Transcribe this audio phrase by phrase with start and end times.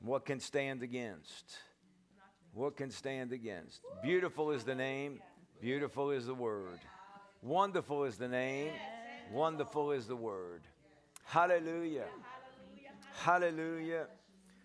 [0.00, 1.58] What can stand against?
[2.52, 3.80] What can stand against?
[4.02, 5.20] Beautiful is the name,
[5.60, 6.80] beautiful is the word.
[7.42, 8.72] Wonderful is the name,
[9.32, 10.62] wonderful is the word.
[11.24, 12.06] Hallelujah.
[13.22, 14.06] Hallelujah.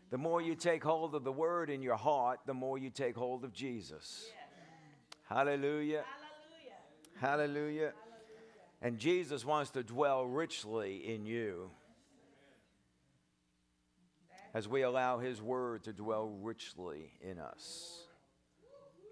[0.09, 3.15] The more you take hold of the word in your heart, the more you take
[3.15, 4.25] hold of Jesus.
[5.27, 6.03] Hallelujah.
[7.19, 7.91] Hallelujah.
[7.91, 7.93] Hallelujah.
[8.81, 11.71] And Jesus wants to dwell richly in you
[14.55, 18.05] as we allow His Word to dwell richly in us.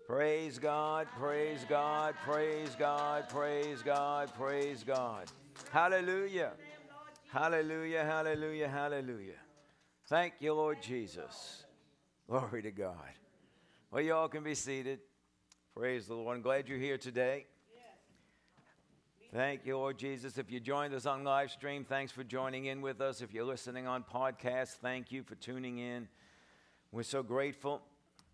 [0.07, 5.25] Praise God, praise God, praise God, praise God, praise God.
[5.69, 6.53] Hallelujah.
[7.27, 9.39] Hallelujah, hallelujah, hallelujah.
[10.07, 11.65] Thank you, Lord Jesus.
[12.29, 12.95] Glory to God.
[13.91, 14.99] Well, you all can be seated.
[15.75, 16.37] Praise the Lord.
[16.37, 17.47] I'm glad you're here today.
[19.33, 20.37] Thank you, Lord Jesus.
[20.37, 23.19] If you joined us on live stream, thanks for joining in with us.
[23.19, 26.07] If you're listening on podcast, thank you for tuning in.
[26.91, 27.81] We're so grateful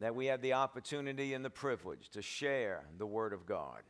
[0.02, 3.84] that we have the opportunity and the privilege to share the Word of God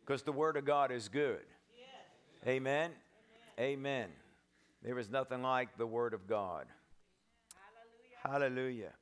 [0.00, 1.44] because the Word of God is good.
[1.76, 2.48] Yes.
[2.48, 2.92] Amen?
[3.58, 3.78] Amen.
[3.78, 4.08] Amen.
[4.82, 6.64] There is nothing like the Word of God.
[8.24, 8.46] Hallelujah.
[8.46, 8.92] Hallelujah.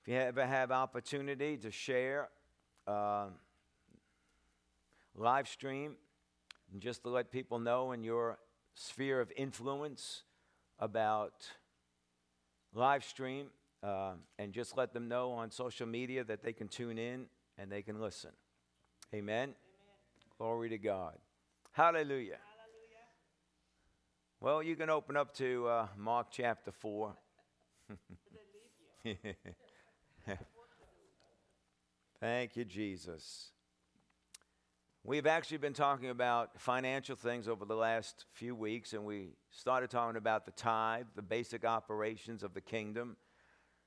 [0.00, 2.30] If you ever have opportunity to share
[2.86, 3.26] uh,
[5.14, 5.96] live stream,
[6.76, 8.36] and just to let people know in your
[8.74, 10.24] sphere of influence
[10.78, 11.48] about
[12.74, 13.46] live stream,
[13.82, 17.72] uh, and just let them know on social media that they can tune in and
[17.72, 18.28] they can listen.
[19.14, 19.44] Amen.
[19.44, 19.54] Amen.
[20.36, 21.14] Glory to God.
[21.72, 22.36] Hallelujah.
[22.36, 22.36] Hallelujah.
[24.42, 27.14] Well, you can open up to uh, Mark chapter 4.
[32.20, 33.52] Thank you, Jesus.
[35.08, 39.88] We've actually been talking about financial things over the last few weeks, and we started
[39.88, 43.16] talking about the tithe, the basic operations of the kingdom,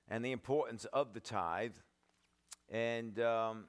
[0.07, 1.73] and the importance of the tithe.
[2.69, 3.65] And um,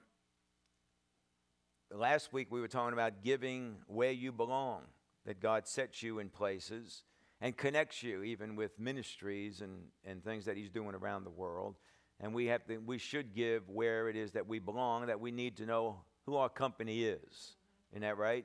[1.90, 4.82] last week we were talking about giving where you belong,
[5.26, 7.02] that God sets you in places
[7.40, 11.78] and connects you even with ministries and, and things that He's doing around the world.
[12.20, 15.32] And we, have to, we should give where it is that we belong, that we
[15.32, 17.54] need to know who our company is.
[17.92, 18.44] Isn't that right?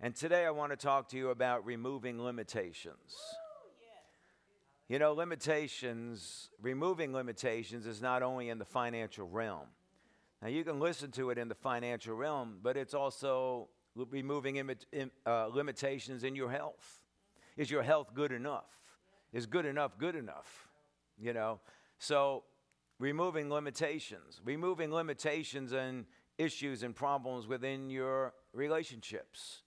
[0.00, 3.16] And today I want to talk to you about removing limitations.
[4.88, 9.66] You know, limitations, removing limitations is not only in the financial realm.
[10.40, 14.70] Now, you can listen to it in the financial realm, but it's also removing
[15.26, 17.00] uh, limitations in your health.
[17.56, 18.70] Is your health good enough?
[19.32, 20.68] Is good enough good enough?
[21.20, 21.60] You know,
[21.98, 22.44] so
[22.98, 26.06] removing limitations, removing limitations and
[26.38, 29.62] issues and problems within your relationships,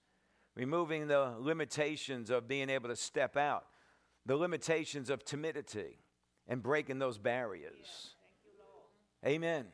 [0.54, 3.66] removing the limitations of being able to step out,
[4.26, 5.98] the limitations of timidity,
[6.48, 8.16] and breaking those barriers.
[9.24, 9.66] Amen.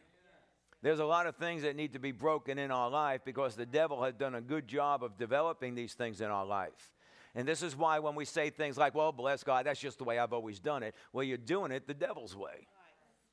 [0.82, 3.66] There's a lot of things that need to be broken in our life because the
[3.66, 6.92] devil has done a good job of developing these things in our life.
[7.34, 10.04] And this is why when we say things like, well, bless God, that's just the
[10.04, 12.68] way I've always done it, well, you're doing it the devil's way.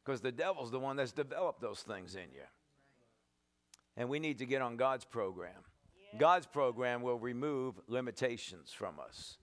[0.04, 2.44] Because the devil's the one that's developed those things in you.
[3.98, 5.64] And we need to get on God's program.
[6.18, 9.38] God's program will remove limitations from us.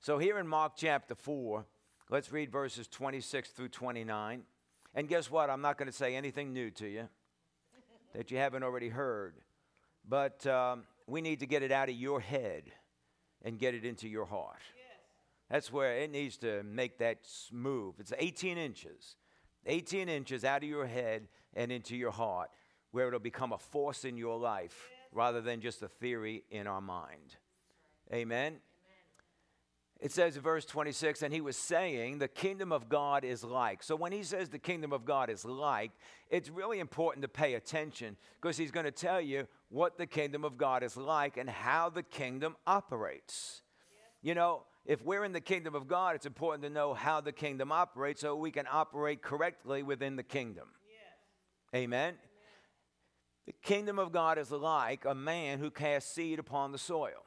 [0.00, 1.64] So, here in Mark chapter 4,
[2.10, 4.42] let's read verses 26 through 29.
[4.94, 5.50] And guess what?
[5.50, 7.08] I'm not going to say anything new to you
[8.14, 9.34] that you haven't already heard.
[10.08, 12.64] But um, we need to get it out of your head
[13.42, 14.60] and get it into your heart.
[15.50, 17.18] That's where it needs to make that
[17.50, 17.94] move.
[17.98, 19.16] It's 18 inches.
[19.66, 22.50] 18 inches out of your head and into your heart
[22.90, 26.80] where it'll become a force in your life rather than just a theory in our
[26.80, 27.36] mind.
[28.12, 28.56] Amen.
[30.00, 33.82] It says in verse 26, and he was saying, the kingdom of God is like.
[33.82, 35.90] So when he says the kingdom of God is like,
[36.30, 40.44] it's really important to pay attention because he's going to tell you what the kingdom
[40.44, 43.62] of God is like and how the kingdom operates.
[44.22, 47.32] You know, if we're in the kingdom of God, it's important to know how the
[47.32, 50.68] kingdom operates so we can operate correctly within the kingdom.
[51.74, 52.14] Amen.
[53.48, 57.24] The kingdom of God is like a man who casts seed upon the soil.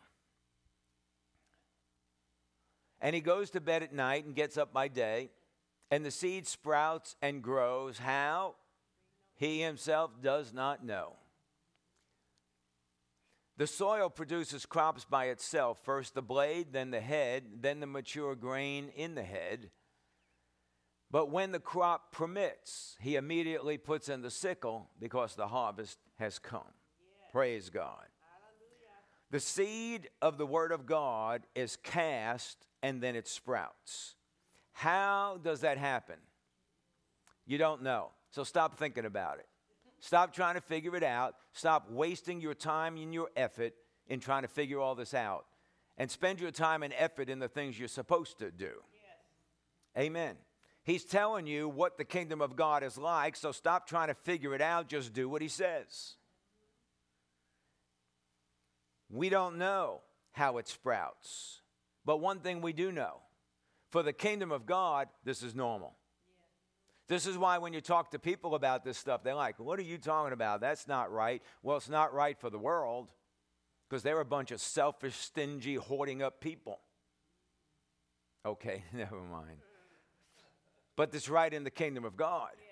[3.01, 5.31] And he goes to bed at night and gets up by day,
[5.89, 7.97] and the seed sprouts and grows.
[7.97, 8.53] How?
[9.33, 11.15] He himself does not know.
[13.57, 18.35] The soil produces crops by itself first the blade, then the head, then the mature
[18.35, 19.71] grain in the head.
[21.11, 26.39] But when the crop permits, he immediately puts in the sickle because the harvest has
[26.39, 26.61] come.
[27.33, 28.05] Praise God.
[29.29, 34.15] The seed of the Word of God is cast and then it sprouts.
[34.71, 36.17] How does that happen?
[37.45, 38.11] You don't know.
[38.31, 39.47] So stop thinking about it.
[39.99, 41.35] Stop trying to figure it out.
[41.53, 43.73] Stop wasting your time and your effort
[44.07, 45.45] in trying to figure all this out.
[45.97, 48.71] And spend your time and effort in the things you're supposed to do.
[48.93, 50.05] Yes.
[50.05, 50.35] Amen.
[50.83, 54.55] He's telling you what the kingdom of God is like, so stop trying to figure
[54.55, 54.87] it out.
[54.87, 56.15] Just do what he says.
[59.09, 60.01] We don't know
[60.31, 61.61] how it sprouts,
[62.05, 63.17] but one thing we do know
[63.89, 65.95] for the kingdom of God, this is normal.
[67.07, 69.83] This is why when you talk to people about this stuff, they're like, What are
[69.83, 70.61] you talking about?
[70.61, 71.43] That's not right.
[71.61, 73.09] Well, it's not right for the world
[73.89, 76.79] because they're a bunch of selfish, stingy, hoarding up people.
[78.45, 79.57] Okay, never mind.
[80.95, 82.49] But it's right in the kingdom of God.
[82.57, 82.67] Yeah.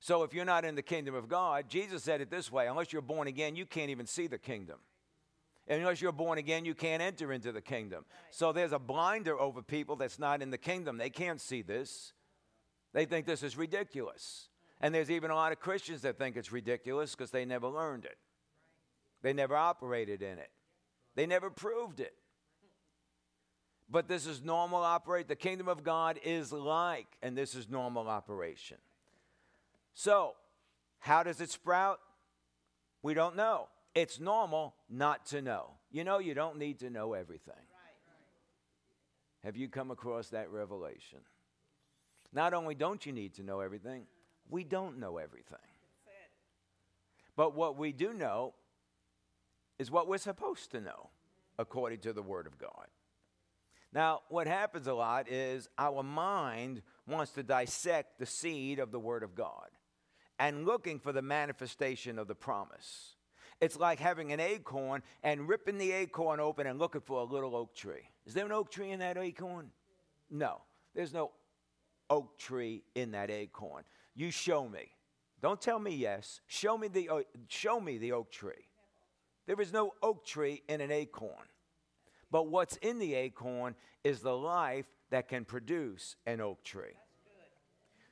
[0.00, 2.92] So if you're not in the kingdom of God, Jesus said it this way unless
[2.92, 4.78] you're born again, you can't even see the kingdom.
[5.68, 8.04] And unless you're born again, you can't enter into the kingdom.
[8.10, 8.34] Right.
[8.34, 10.98] So there's a blinder over people that's not in the kingdom.
[10.98, 12.12] They can't see this.
[12.92, 14.48] They think this is ridiculous.
[14.80, 18.04] And there's even a lot of Christians that think it's ridiculous because they never learned
[18.04, 18.18] it.
[19.22, 20.50] They never operated in it.
[21.14, 22.14] They never proved it.
[23.92, 25.28] But this is normal operate.
[25.28, 28.78] The kingdom of God is like, and this is normal operation.
[29.92, 30.32] So,
[30.98, 32.00] how does it sprout?
[33.02, 33.68] We don't know.
[33.94, 35.72] It's normal not to know.
[35.90, 37.52] You know, you don't need to know everything.
[39.44, 41.18] Have you come across that revelation?
[42.32, 44.04] Not only don't you need to know everything,
[44.48, 45.58] we don't know everything.
[47.36, 48.54] But what we do know
[49.78, 51.10] is what we're supposed to know
[51.58, 52.86] according to the Word of God.
[53.92, 59.00] Now, what happens a lot is our mind wants to dissect the seed of the
[59.00, 59.68] Word of God
[60.38, 63.16] and looking for the manifestation of the promise.
[63.60, 67.54] It's like having an acorn and ripping the acorn open and looking for a little
[67.54, 68.08] oak tree.
[68.26, 69.70] Is there an oak tree in that acorn?
[70.30, 70.62] No,
[70.94, 71.32] there's no
[72.08, 73.84] oak tree in that acorn.
[74.14, 74.90] You show me.
[75.42, 76.40] Don't tell me yes.
[76.46, 78.68] Show me the, uh, show me the oak tree.
[79.46, 81.46] There is no oak tree in an acorn.
[82.32, 86.96] But what's in the acorn is the life that can produce an oak tree.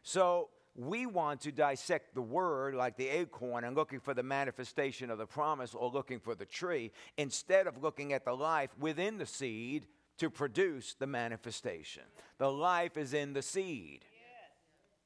[0.02, 5.10] So we want to dissect the word like the acorn and looking for the manifestation
[5.10, 9.18] of the promise or looking for the tree instead of looking at the life within
[9.18, 9.86] the seed
[10.18, 12.02] to produce the manifestation.
[12.38, 14.04] The life is in the seed.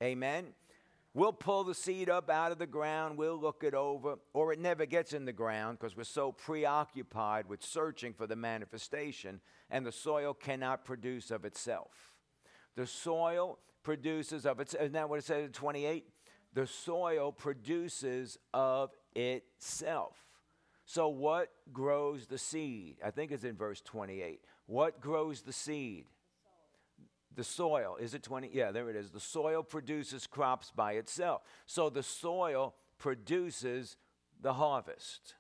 [0.01, 0.09] Yes.
[0.09, 0.47] Amen.
[1.17, 4.59] We'll pull the seed up out of the ground, we'll look it over, or it
[4.59, 9.41] never gets in the ground because we're so preoccupied with searching for the manifestation,
[9.71, 12.17] and the soil cannot produce of itself.
[12.75, 14.83] The soil produces of itself.
[14.83, 16.05] isn't that what it says in 28?
[16.53, 20.17] The soil produces of itself.
[20.85, 22.97] So, what grows the seed?
[23.05, 24.41] I think it's in verse 28.
[24.67, 26.07] What grows the seed?
[27.37, 27.97] The soil.
[28.01, 28.51] Is it 20?
[28.53, 29.11] Yeah, there it is.
[29.11, 31.43] The soil produces crops by itself.
[31.67, 33.97] So the soil produces
[34.41, 35.35] the harvest.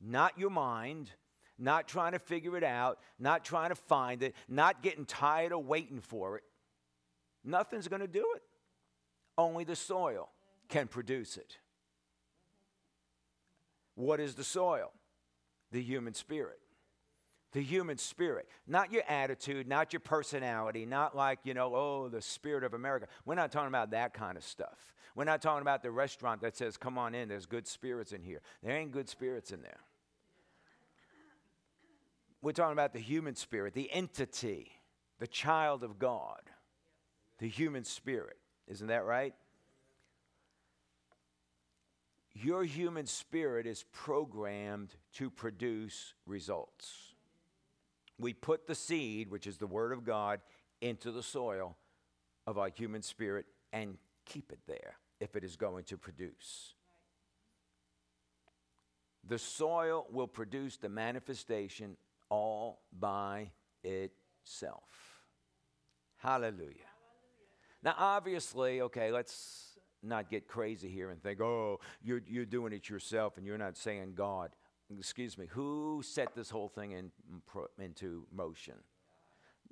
[0.00, 1.10] Not your mind,
[1.58, 5.66] not trying to figure it out, not trying to find it, not getting tired of
[5.66, 6.44] waiting for it.
[7.44, 8.42] Nothing's going to do it.
[9.36, 10.30] Only the soil
[10.68, 11.58] can produce it.
[13.94, 14.92] What is the soil?
[15.72, 16.60] The human spirit
[17.54, 22.20] the human spirit, not your attitude, not your personality, not like, you know, oh, the
[22.20, 23.06] spirit of America.
[23.24, 24.92] We're not talking about that kind of stuff.
[25.14, 28.24] We're not talking about the restaurant that says, come on in, there's good spirits in
[28.24, 28.40] here.
[28.64, 29.78] There ain't good spirits in there.
[32.42, 34.72] We're talking about the human spirit, the entity,
[35.20, 36.40] the child of God,
[37.38, 38.36] the human spirit.
[38.66, 39.32] Isn't that right?
[42.32, 47.13] Your human spirit is programmed to produce results
[48.18, 50.40] we put the seed, which is the Word of God,
[50.80, 51.76] into the soil
[52.46, 56.74] of our human spirit and keep it there if it is going to produce.
[59.26, 61.96] The soil will produce the manifestation
[62.28, 63.50] all by
[63.82, 65.22] itself.
[66.18, 66.58] Hallelujah.
[66.58, 66.74] Hallelujah.
[67.82, 72.88] Now, obviously, okay, let's not get crazy here and think, oh, you're, you're doing it
[72.88, 74.50] yourself and you're not saying God
[74.96, 77.10] excuse me, who set this whole thing in,
[77.78, 78.74] into motion?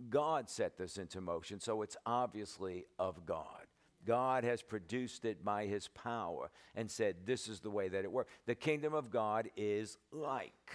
[0.08, 3.66] God set this into motion, so it's obviously of God.
[4.04, 8.10] God has produced it by his power and said, This is the way that it
[8.10, 8.30] works.
[8.46, 10.72] The kingdom of God is like.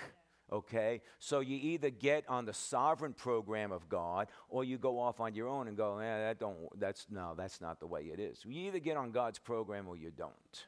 [0.52, 1.02] Okay?
[1.20, 5.36] So you either get on the sovereign program of God or you go off on
[5.36, 8.46] your own and go, eh, that don't that's no, that's not the way it is.
[8.46, 10.68] You either get on God's program or you don't.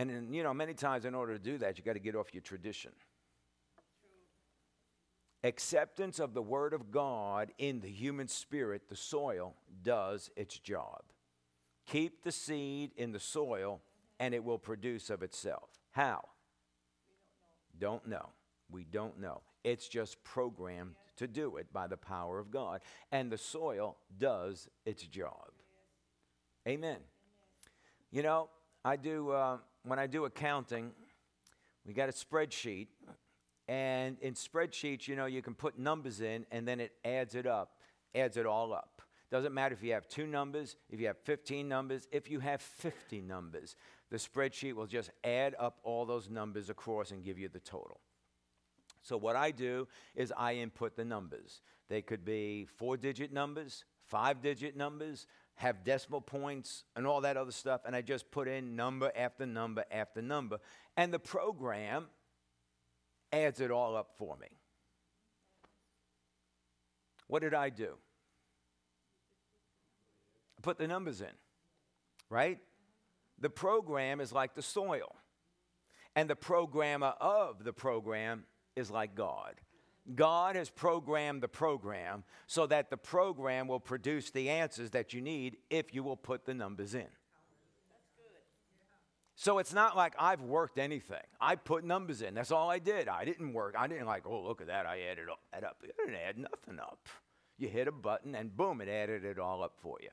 [0.00, 2.16] And, in, you know, many times in order to do that, you got to get
[2.16, 2.90] off your tradition.
[5.42, 11.02] acceptance of the Word of God in the human spirit, the soil, does its job.
[11.86, 13.80] Keep the seed in the soil,
[14.18, 15.68] and it will produce of itself.
[15.90, 16.24] How?
[17.78, 18.30] Don't know.
[18.70, 19.40] We don't know.
[19.64, 22.80] It's just programmed to do it by the power of God.
[23.10, 25.50] And the soil does its job.
[26.66, 26.98] Amen.
[28.10, 28.48] You know,
[28.84, 30.92] I do, uh, when I do accounting,
[31.86, 32.88] we got a spreadsheet.
[33.68, 37.46] And in spreadsheets, you know, you can put numbers in and then it adds it
[37.46, 37.76] up,
[38.14, 39.00] adds it all up.
[39.30, 42.60] Doesn't matter if you have two numbers, if you have 15 numbers, if you have
[42.60, 43.76] 50 numbers,
[44.10, 48.00] the spreadsheet will just add up all those numbers across and give you the total.
[49.02, 51.62] So, what I do is I input the numbers.
[51.88, 55.26] They could be four digit numbers, five digit numbers,
[55.60, 57.82] have decimal points, and all that other stuff.
[57.84, 60.58] And I just put in number after number after number.
[60.96, 62.06] And the program
[63.30, 64.46] adds it all up for me.
[67.26, 67.90] What did I do?
[70.58, 71.36] I put the numbers in,
[72.30, 72.58] right?
[73.38, 75.14] The program is like the soil,
[76.16, 78.44] and the programmer of the program
[78.76, 79.60] is like God.
[80.14, 85.20] God has programmed the program so that the program will produce the answers that you
[85.20, 87.06] need if you will put the numbers in.
[89.36, 91.22] So it's not like I've worked anything.
[91.40, 92.34] I put numbers in.
[92.34, 93.08] That's all I did.
[93.08, 93.74] I didn't work.
[93.78, 94.84] I didn't like, oh, look at that.
[94.84, 95.40] I added up.
[95.54, 97.08] I didn't add nothing up.
[97.56, 100.08] You hit a button and boom, it added it all up for you.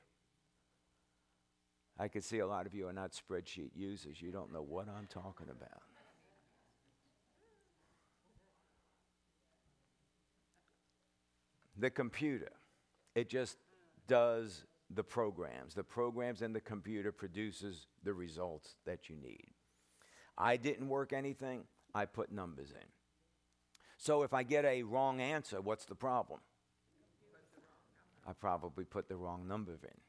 [1.98, 4.22] I can see a lot of you are not spreadsheet users.
[4.22, 5.82] You don't know what I'm talking about.
[11.78, 12.52] The computer,
[13.14, 13.56] it just
[14.06, 15.74] does the programs.
[15.74, 19.52] The programs and the computer produces the results that you need.
[20.36, 22.86] I didn't work anything, I put numbers in.
[23.96, 26.40] So if I get a wrong answer, what's the problem?
[28.26, 30.00] I probably put the wrong number in.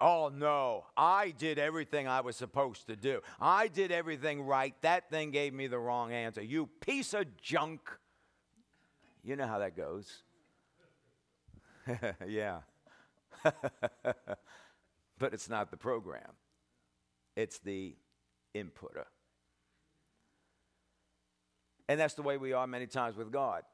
[0.00, 3.20] Oh no, I did everything I was supposed to do.
[3.40, 4.74] I did everything right.
[4.82, 6.42] That thing gave me the wrong answer.
[6.42, 7.80] You piece of junk.
[9.28, 10.22] You know how that goes.
[12.26, 12.60] yeah.
[13.44, 16.30] but it's not the program,
[17.36, 17.94] it's the
[18.54, 19.04] inputter.
[21.90, 23.64] And that's the way we are many times with God.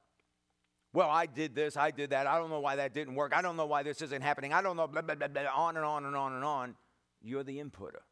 [0.92, 2.26] Well, I did this, I did that.
[2.26, 3.32] I don't know why that didn't work.
[3.32, 4.52] I don't know why this isn't happening.
[4.52, 6.74] I don't know, blah, blah, blah, blah, on and on and on and on.
[7.22, 8.02] You're the inputter.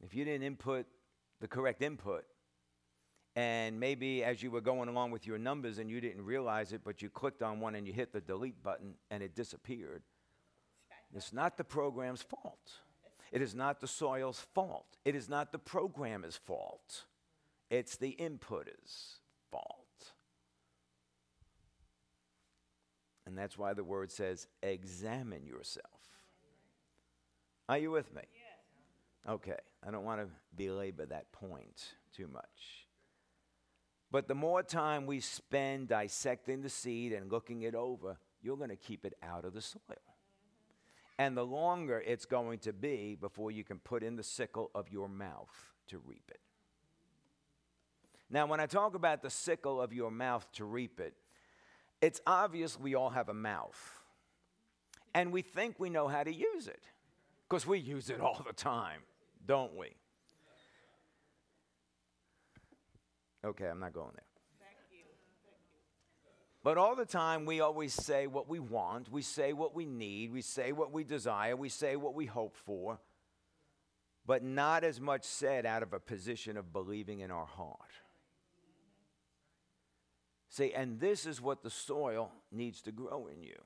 [0.00, 0.86] If you didn't input
[1.40, 2.24] the correct input,
[3.36, 6.80] and maybe as you were going along with your numbers and you didn't realize it,
[6.82, 10.02] but you clicked on one and you hit the delete button and it disappeared.
[11.14, 12.72] It's not the program's fault.
[13.30, 14.86] It is not the soil's fault.
[15.04, 17.04] It is not the programmer's fault.
[17.68, 20.12] It's the inputter's fault.
[23.26, 25.84] And that's why the word says, examine yourself.
[27.68, 28.22] Are you with me?
[29.28, 32.85] Okay, I don't want to belabor that point too much.
[34.10, 38.70] But the more time we spend dissecting the seed and looking it over, you're going
[38.70, 39.80] to keep it out of the soil.
[41.18, 44.90] And the longer it's going to be before you can put in the sickle of
[44.90, 45.50] your mouth
[45.88, 46.40] to reap it.
[48.28, 51.14] Now, when I talk about the sickle of your mouth to reap it,
[52.02, 54.00] it's obvious we all have a mouth.
[55.14, 56.84] And we think we know how to use it
[57.48, 59.00] because we use it all the time,
[59.46, 59.94] don't we?
[63.46, 64.22] Okay, I'm not going there.
[66.64, 70.32] But all the time, we always say what we want, we say what we need,
[70.32, 72.98] we say what we desire, we say what we hope for,
[74.26, 77.78] but not as much said out of a position of believing in our heart.
[80.48, 83.60] See, and this is what the soil needs to grow in you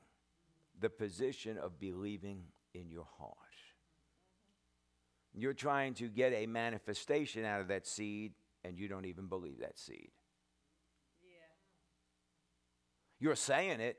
[0.78, 2.42] the position of believing
[2.74, 3.36] in your heart.
[5.34, 8.32] You're trying to get a manifestation out of that seed
[8.64, 10.10] and you don't even believe that seed.
[11.22, 11.28] Yeah.
[13.18, 13.96] You're saying it.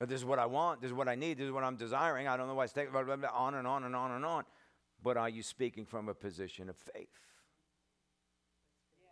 [0.00, 0.80] This is what I want.
[0.80, 1.38] This is what I need.
[1.38, 2.28] This is what I'm desiring.
[2.28, 4.24] I don't know why it's taking blah, blah, blah, on and on and on and
[4.24, 4.44] on.
[5.02, 7.08] But are you speaking from a position of faith?
[9.00, 9.08] Yeah.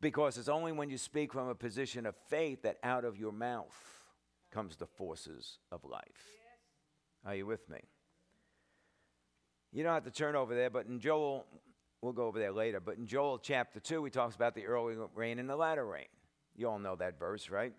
[0.00, 3.32] Because it's only when you speak from a position of faith that out of your
[3.32, 3.74] mouth
[4.52, 6.02] comes the forces of life.
[6.04, 7.26] Yes.
[7.26, 7.78] Are you with me?
[9.72, 11.46] You don't have to turn over there, but in Joel
[12.04, 12.80] We'll go over that later.
[12.80, 16.04] But in Joel chapter 2, he talks about the early rain and the latter rain.
[16.54, 17.72] You all know that verse, right?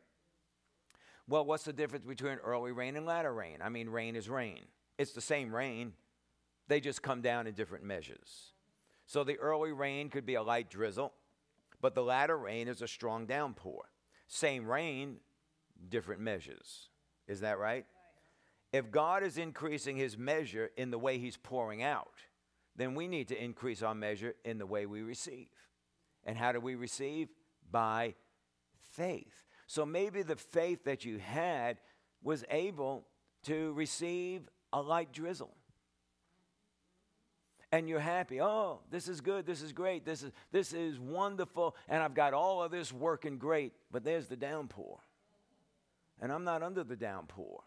[1.27, 3.59] Well, what's the difference between early rain and latter rain?
[3.61, 4.61] I mean, rain is rain.
[4.97, 5.93] It's the same rain,
[6.67, 8.53] they just come down in different measures.
[9.05, 11.13] So the early rain could be a light drizzle,
[11.79, 13.83] but the latter rain is a strong downpour.
[14.27, 15.17] Same rain,
[15.87, 16.89] different measures.
[17.27, 17.85] Is that right?
[18.73, 22.09] If God is increasing his measure in the way he's pouring out,
[22.75, 25.47] then we need to increase our measure in the way we receive.
[26.25, 27.29] And how do we receive?
[27.71, 28.15] By
[28.93, 29.43] faith.
[29.67, 31.77] So maybe the faith that you had
[32.21, 33.07] was able
[33.43, 34.41] to receive
[34.73, 35.55] a light drizzle.
[37.71, 38.41] And you're happy.
[38.41, 39.45] Oh, this is good.
[39.45, 40.05] This is great.
[40.05, 41.75] This is this is wonderful.
[41.89, 43.73] And I've got all of this working great.
[43.91, 44.99] But there's the downpour.
[46.21, 47.63] And I'm not under the downpour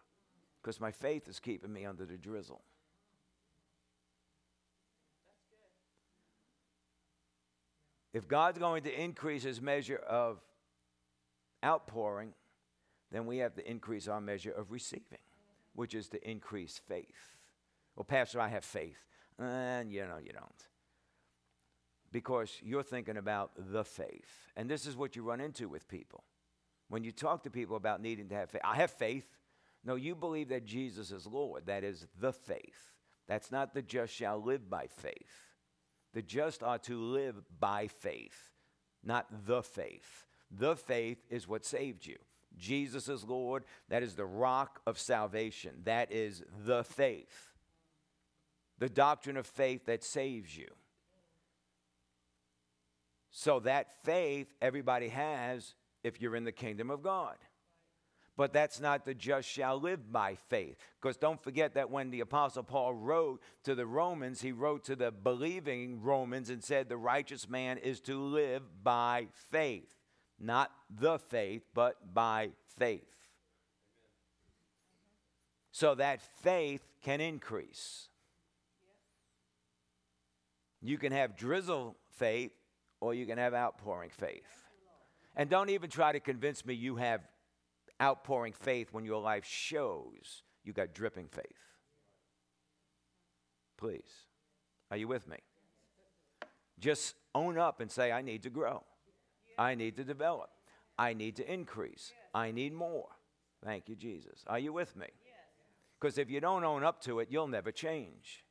[0.62, 2.62] because my faith is keeping me under the drizzle.
[8.12, 10.40] If God's going to increase his measure of
[11.64, 12.32] outpouring,
[13.10, 15.18] then we have to increase our measure of receiving,
[15.74, 17.36] which is to increase faith.
[17.96, 19.04] Well, Pastor, I have faith.
[19.38, 20.68] And you know, you don't.
[22.10, 24.50] Because you're thinking about the faith.
[24.56, 26.24] And this is what you run into with people.
[26.88, 29.26] When you talk to people about needing to have faith, I have faith.
[29.84, 31.66] No, you believe that Jesus is Lord.
[31.66, 32.92] That is the faith.
[33.26, 35.47] That's not the just shall live by faith.
[36.14, 38.52] The just are to live by faith,
[39.04, 40.26] not the faith.
[40.50, 42.16] The faith is what saved you.
[42.56, 43.64] Jesus is Lord.
[43.88, 45.82] That is the rock of salvation.
[45.84, 47.52] That is the faith.
[48.78, 50.68] The doctrine of faith that saves you.
[53.30, 57.36] So, that faith everybody has if you're in the kingdom of God.
[58.38, 60.76] But that's not the just shall live by faith.
[61.02, 64.94] Because don't forget that when the Apostle Paul wrote to the Romans, he wrote to
[64.94, 69.92] the believing Romans and said, The righteous man is to live by faith.
[70.38, 73.12] Not the faith, but by faith.
[75.72, 78.06] So that faith can increase.
[80.80, 82.52] You can have drizzle faith
[83.00, 84.62] or you can have outpouring faith.
[85.34, 87.22] And don't even try to convince me you have
[88.00, 91.44] outpouring faith when your life shows you got dripping faith.
[93.76, 94.26] Please.
[94.90, 95.36] Are you with me?
[96.78, 98.84] Just own up and say, I need to grow.
[99.58, 100.50] I need to develop.
[100.98, 102.12] I need to increase.
[102.34, 103.08] I need more.
[103.64, 104.44] Thank you, Jesus.
[104.46, 105.06] Are you with me?
[106.00, 108.44] Because if you don't own up to it, you'll never change.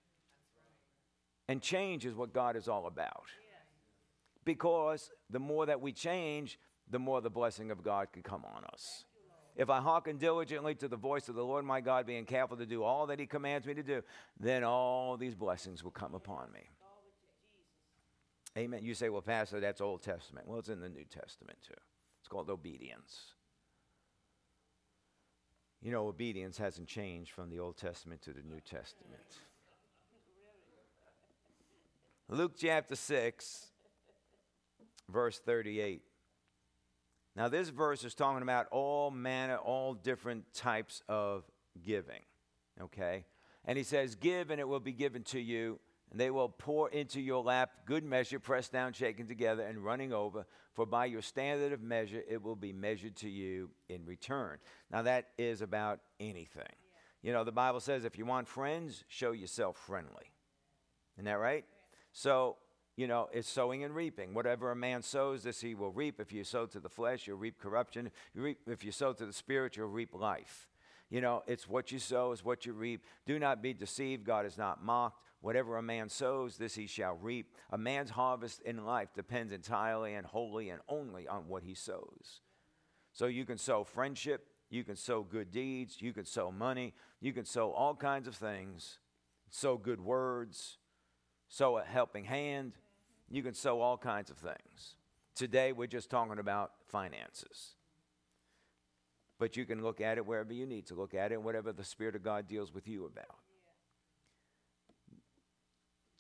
[1.48, 3.24] And change is what God is all about.
[4.43, 8.63] Because the more that we change, the more the blessing of God can come on
[8.65, 9.06] us.
[9.58, 12.65] If I hearken diligently to the voice of the Lord my God, being careful to
[12.65, 14.04] do all that he commands me to do,
[14.39, 16.62] then all these blessings will come upon me.
[18.56, 18.84] Amen.
[18.84, 20.48] You say, well, Pastor, that's Old Testament.
[20.48, 21.74] Well, it's in the New Testament too.
[22.20, 23.34] It's called obedience.
[25.82, 29.22] You know, obedience hasn't changed from the Old Testament to the New Testament.
[32.30, 33.67] Luke chapter 6,
[35.10, 36.02] verse 38.
[37.38, 41.43] Now, this verse is talking about all manner, all different types of
[41.86, 42.21] giving,
[42.82, 43.26] okay?
[43.63, 46.89] And he says, Give and it will be given to you, and they will pour
[46.89, 50.47] into your lap good measure, pressed down, shaken together, and running over.
[50.73, 54.58] For by your standard of measure, it will be measured to you in return.
[54.91, 56.63] Now, that is about anything.
[57.21, 60.32] You know, the Bible says if you want friends, show yourself friendly.
[61.17, 61.65] Isn't that right?
[62.13, 62.58] So,
[62.98, 64.34] you know, it's sowing and reaping.
[64.34, 66.20] Whatever a man sows, this he will reap.
[66.20, 68.10] If you sow to the flesh, you'll reap corruption.
[68.36, 70.68] If you sow to the spirit, you'll reap life.
[71.10, 73.06] You know, it's what you sow is what you reap.
[73.28, 74.26] Do not be deceived.
[74.26, 75.22] God is not mocked.
[75.42, 77.54] Whatever a man sows, this he shall reap.
[77.70, 82.42] A man's harvest in life depends entirely and wholly and only on what he sows.
[83.14, 87.32] So you can sow friendship, you can sow good deeds, you can sow money, you
[87.32, 88.98] can sow all kinds of things,
[89.52, 90.80] sow good words,
[91.48, 92.74] sow a helping hand
[93.30, 94.96] you can sow all kinds of things.
[95.36, 97.76] Today, we're just talking about finances.
[99.40, 101.84] But you can look at it wherever you need to look at it, whatever the
[101.84, 103.38] Spirit of God deals with you about.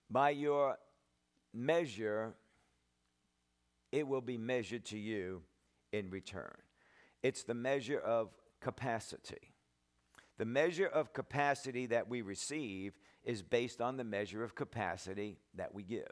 [0.09, 0.77] By your
[1.53, 2.33] measure,
[3.91, 5.41] it will be measured to you
[5.91, 6.55] in return.
[7.23, 8.29] It's the measure of
[8.61, 9.53] capacity.
[10.37, 12.93] The measure of capacity that we receive
[13.23, 16.05] is based on the measure of capacity that we give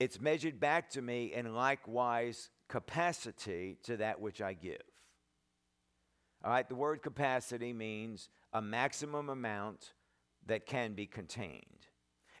[0.00, 4.82] it's measured back to me in likewise capacity to that which I give.
[6.44, 9.94] All right, the word capacity means a maximum amount
[10.46, 11.86] that can be contained.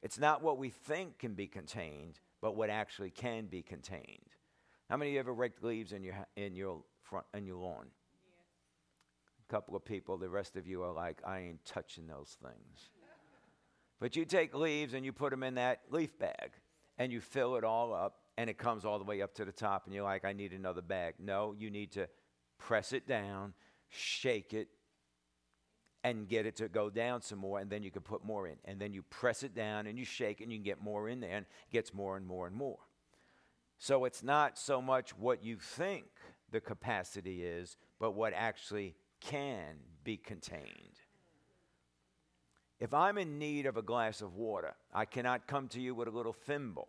[0.02, 4.34] It's not what we think can be contained, but what actually can be contained.
[4.90, 7.86] How many of you ever raked leaves in your in your front in your lawn?
[9.48, 10.18] A couple of people.
[10.18, 12.90] The rest of you are like, I ain't touching those things.
[14.00, 16.50] But you take leaves and you put them in that leaf bag
[16.98, 19.52] and you fill it all up and it comes all the way up to the
[19.52, 21.14] top and you're like, I need another bag.
[21.18, 22.08] No, you need to
[22.58, 23.54] press it down,
[23.88, 24.68] shake it,
[26.02, 28.56] and get it to go down some more, and then you can put more in.
[28.66, 31.20] And then you press it down and you shake and you can get more in
[31.20, 32.78] there and it gets more and more and more.
[33.78, 36.04] So it's not so much what you think
[36.50, 40.93] the capacity is, but what actually can be contained.
[42.80, 46.08] If I'm in need of a glass of water, I cannot come to you with
[46.08, 46.88] a little thimble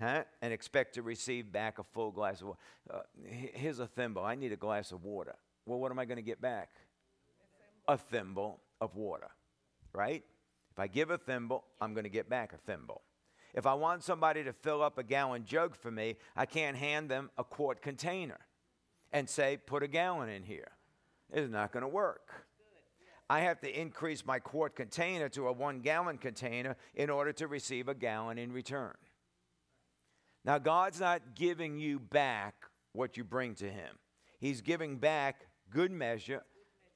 [0.00, 2.58] huh, and expect to receive back a full glass of water.
[2.92, 4.24] Uh, here's a thimble.
[4.24, 5.36] I need a glass of water.
[5.66, 6.70] Well, what am I going to get back?
[7.86, 9.28] A thimble of water,
[9.92, 10.24] right?
[10.72, 13.02] If I give a thimble, I'm going to get back a thimble.
[13.52, 17.10] If I want somebody to fill up a gallon jug for me, I can't hand
[17.10, 18.38] them a quart container
[19.12, 20.70] and say, put a gallon in here.
[21.32, 22.46] It's not going to work.
[23.30, 27.46] I have to increase my quart container to a one gallon container in order to
[27.46, 28.94] receive a gallon in return.
[30.44, 32.56] Now, God's not giving you back
[32.92, 33.98] what you bring to Him,
[34.40, 36.42] He's giving back good measure,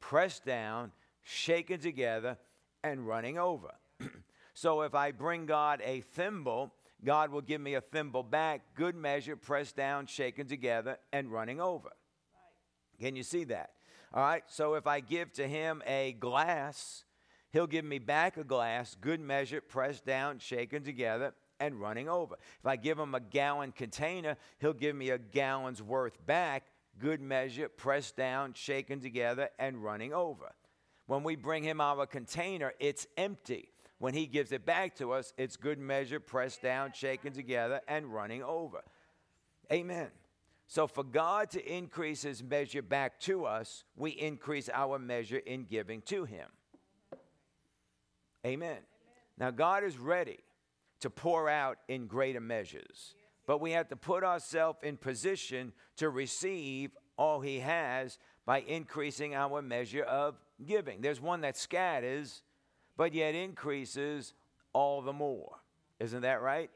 [0.01, 0.90] pressed down,
[1.23, 2.37] shaken together,
[2.83, 3.70] and running over.
[4.55, 8.97] so if I bring God a thimble, God will give me a thimble back, good
[8.97, 11.90] measure, pressed down, shaken together, and running over.
[11.90, 13.01] Right.
[13.01, 13.70] Can you see that?
[14.14, 17.05] All right, so if I give to him a glass,
[17.53, 22.37] he'll give me back a glass, good measure, pressed down, shaken together, and running over.
[22.61, 26.62] If I give him a gallon container, he'll give me a gallon's worth back,
[27.00, 30.55] good measure, pressed down, shaken together, and running over.
[31.07, 33.70] When we bring him our container, it's empty.
[33.98, 38.14] When he gives it back to us, it's good measure, pressed down, shaken together, and
[38.14, 38.83] running over.
[39.72, 40.11] Amen.
[40.66, 45.64] So, for God to increase his measure back to us, we increase our measure in
[45.64, 46.48] giving to him.
[48.44, 48.68] Amen.
[48.68, 48.79] Amen.
[49.38, 50.38] Now, God is ready
[51.00, 53.14] to pour out in greater measures,
[53.46, 59.35] but we have to put ourselves in position to receive all he has by increasing
[59.35, 61.00] our measure of giving.
[61.00, 62.42] There's one that scatters,
[62.96, 64.33] but yet increases
[64.72, 65.57] all the more.
[66.00, 66.70] Isn't that right?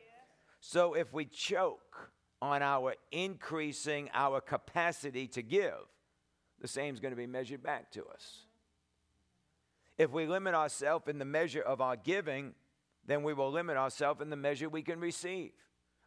[0.60, 5.74] So, if we choke, on our increasing our capacity to give,
[6.60, 8.44] the same is going to be measured back to us.
[9.96, 12.54] If we limit ourselves in the measure of our giving,
[13.06, 15.52] then we will limit ourselves in the measure we can receive.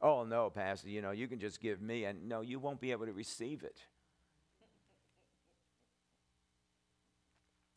[0.01, 2.91] Oh, no, Pastor, you know, you can just give me, and no, you won't be
[2.91, 3.79] able to receive it.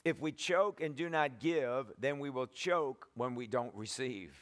[0.05, 4.37] If we choke and do not give, then we will choke when we don't receive.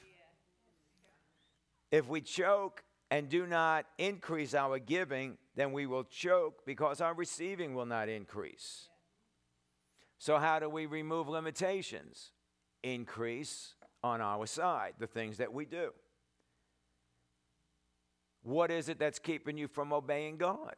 [1.90, 7.12] If we choke and do not increase our giving, then we will choke because our
[7.12, 8.88] receiving will not increase.
[10.16, 12.33] So, how do we remove limitations?
[12.83, 15.90] Increase on our side the things that we do.
[18.44, 20.77] What is it that's keeping you from obeying God?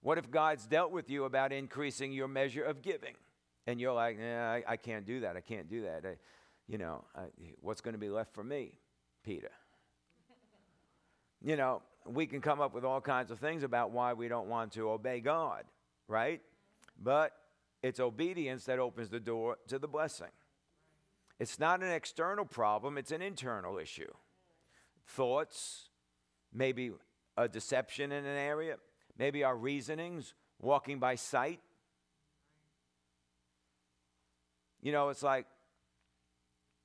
[0.00, 3.14] What if God's dealt with you about increasing your measure of giving?
[3.66, 5.36] And you're like, nah, I, I can't do that.
[5.36, 6.06] I can't do that.
[6.06, 6.16] I,
[6.66, 7.24] you know, I,
[7.60, 8.78] what's going to be left for me,
[9.22, 9.50] Peter?
[11.44, 14.48] You know, we can come up with all kinds of things about why we don't
[14.48, 15.64] want to obey God,
[16.08, 16.40] right?
[17.00, 17.32] But
[17.82, 20.28] it's obedience that opens the door to the blessing.
[21.38, 24.12] It's not an external problem, it's an internal issue.
[25.06, 25.88] Thoughts,
[26.52, 26.92] maybe
[27.36, 28.76] a deception in an area,
[29.18, 31.60] maybe our reasonings, walking by sight.
[34.80, 35.46] You know, it's like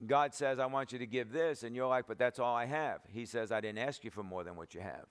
[0.05, 2.65] God says, I want you to give this, and you're like, but that's all I
[2.65, 2.99] have.
[3.10, 5.05] He says, I didn't ask you for more than what you have.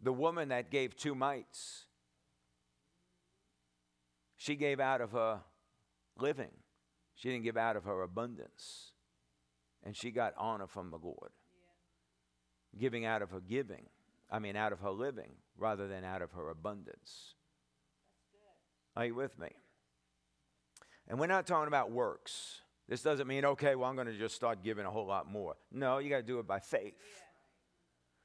[0.00, 1.86] The woman that gave two mites,
[4.36, 5.40] she gave out of her
[6.18, 6.52] living,
[7.14, 8.92] she didn't give out of her abundance.
[9.82, 11.30] And she got honor from the Lord.
[11.54, 12.80] Yeah.
[12.80, 13.86] Giving out of her giving,
[14.28, 17.34] I mean, out of her living, rather than out of her abundance.
[18.96, 19.50] Are you with me?
[21.08, 22.60] And we're not talking about works.
[22.88, 25.56] This doesn't mean, okay, well, I'm going to just start giving a whole lot more.
[25.72, 26.94] No, you got to do it by faith.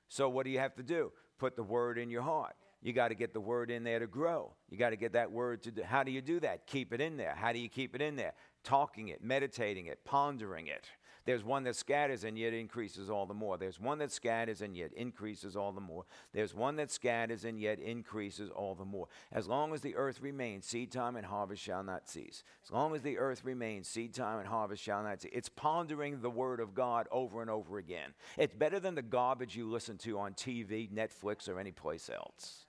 [0.07, 1.11] So, what do you have to do?
[1.39, 2.53] Put the word in your heart.
[2.81, 4.53] You got to get the word in there to grow.
[4.69, 5.83] You got to get that word to do.
[5.83, 6.65] How do you do that?
[6.65, 7.35] Keep it in there.
[7.35, 8.33] How do you keep it in there?
[8.63, 10.89] Talking it, meditating it, pondering it.
[11.25, 13.57] There's one that scatters and yet increases all the more.
[13.57, 16.05] There's one that scatters and yet increases all the more.
[16.33, 19.07] There's one that scatters and yet increases all the more.
[19.31, 22.43] As long as the earth remains, seed time and harvest shall not cease.
[22.63, 25.31] As long as the earth remains, seed time and harvest shall not cease.
[25.33, 28.13] It's pondering the word of God over and over again.
[28.37, 32.65] It's better than the garbage you listen to on TV, Netflix, or any place else.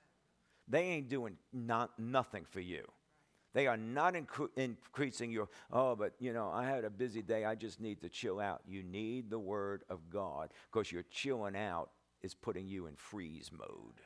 [0.69, 2.85] They ain't doing not, nothing for you.
[3.55, 7.45] They are not incre- increasing your, oh, but you know, I had a busy day.
[7.45, 8.63] I just need to chill out.
[8.67, 11.91] You need the Word of God because your chilling out
[12.23, 14.01] is putting you in freeze mode.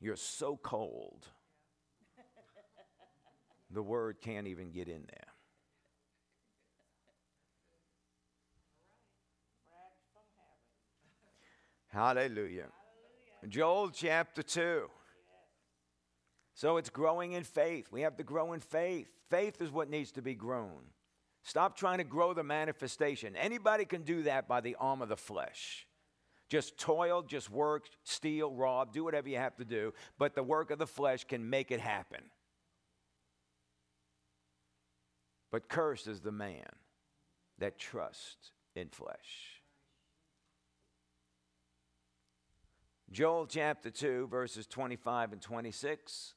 [0.00, 1.26] You're so cold,
[3.70, 5.32] the Word can't even get in there.
[11.88, 12.26] Hallelujah.
[12.26, 12.66] Hallelujah.
[13.48, 14.90] Joel chapter 2.
[16.56, 17.88] So it's growing in faith.
[17.92, 19.08] We have to grow in faith.
[19.28, 20.80] Faith is what needs to be grown.
[21.42, 23.36] Stop trying to grow the manifestation.
[23.36, 25.86] Anybody can do that by the arm of the flesh.
[26.48, 30.70] Just toil, just work, steal, rob, do whatever you have to do, but the work
[30.70, 32.22] of the flesh can make it happen.
[35.50, 36.64] But cursed is the man
[37.58, 39.60] that trusts in flesh.
[43.10, 46.34] Joel chapter 2, verses 25 and 26.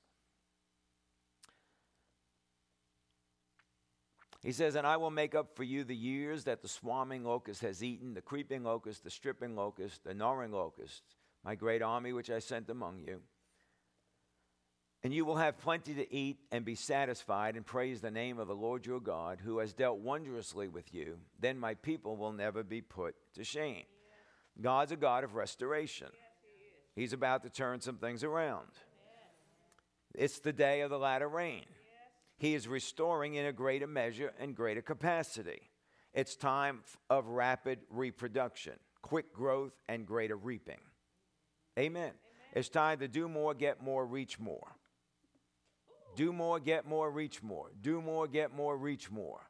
[4.50, 7.62] He says, And I will make up for you the years that the swarming locust
[7.62, 11.04] has eaten, the creeping locust, the stripping locust, the gnawing locust,
[11.46, 13.22] my great army which I sent among you.
[15.04, 18.48] And you will have plenty to eat and be satisfied and praise the name of
[18.48, 21.20] the Lord your God, who has dealt wondrously with you.
[21.40, 23.84] Then my people will never be put to shame.
[24.60, 26.10] God's a God of restoration.
[26.96, 28.70] He's about to turn some things around.
[30.16, 31.66] It's the day of the latter rain.
[32.40, 35.70] He is restoring in a greater measure and greater capacity.
[36.14, 40.80] It's time of rapid reproduction, quick growth, and greater reaping.
[41.78, 42.02] Amen.
[42.02, 42.14] Amen.
[42.54, 44.76] It's time to do more, get more, reach more.
[46.16, 47.72] Do more, get more, reach more.
[47.82, 49.42] Do more, get more, reach more.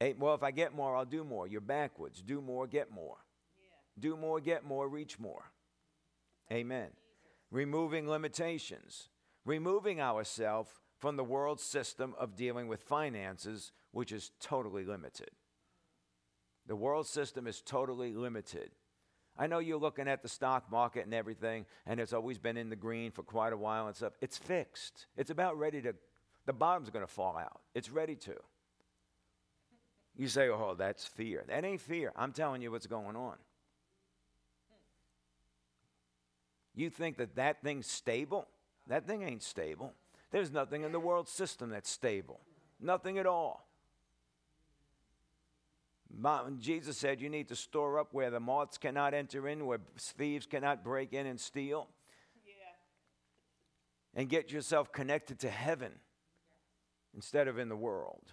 [0.00, 1.48] Yes, well, if I get more, I'll do more.
[1.48, 2.22] You're backwards.
[2.22, 3.16] Do more, get more.
[3.58, 4.10] Yeah.
[4.10, 5.50] Do more, get more, reach more.
[6.52, 6.90] Amen.
[7.50, 9.08] Removing limitations,
[9.44, 15.30] removing ourselves from the world's system of dealing with finances, which is totally limited.
[16.66, 18.70] The world system is totally limited.
[19.36, 22.68] I know you're looking at the stock market and everything, and it's always been in
[22.68, 24.12] the green for quite a while and stuff.
[24.20, 25.06] It's fixed.
[25.16, 25.94] It's about ready to,
[26.44, 27.60] the bottom's going to fall out.
[27.74, 28.34] It's ready to.
[30.16, 31.44] You say, oh, that's fear.
[31.48, 32.12] That ain't fear.
[32.14, 33.36] I'm telling you what's going on.
[36.74, 38.46] You think that that thing's stable?
[38.86, 39.94] That thing ain't stable.
[40.30, 42.40] There's nothing in the world system that's stable,
[42.80, 43.66] nothing at all.
[46.58, 50.46] Jesus said you need to store up where the moths cannot enter in, where thieves
[50.46, 51.88] cannot break in and steal.
[52.44, 54.20] Yeah.
[54.20, 55.92] And get yourself connected to heaven
[57.14, 58.32] instead of in the world.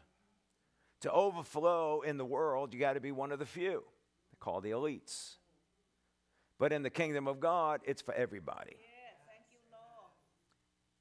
[1.02, 3.84] To overflow in the world, you got to be one of the few.
[4.32, 5.36] They call the elites.
[6.58, 8.78] But in the kingdom of God, it's for everybody.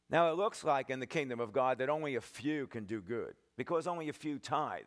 [0.09, 3.01] Now, it looks like in the kingdom of God that only a few can do
[3.01, 4.83] good because only a few tithe,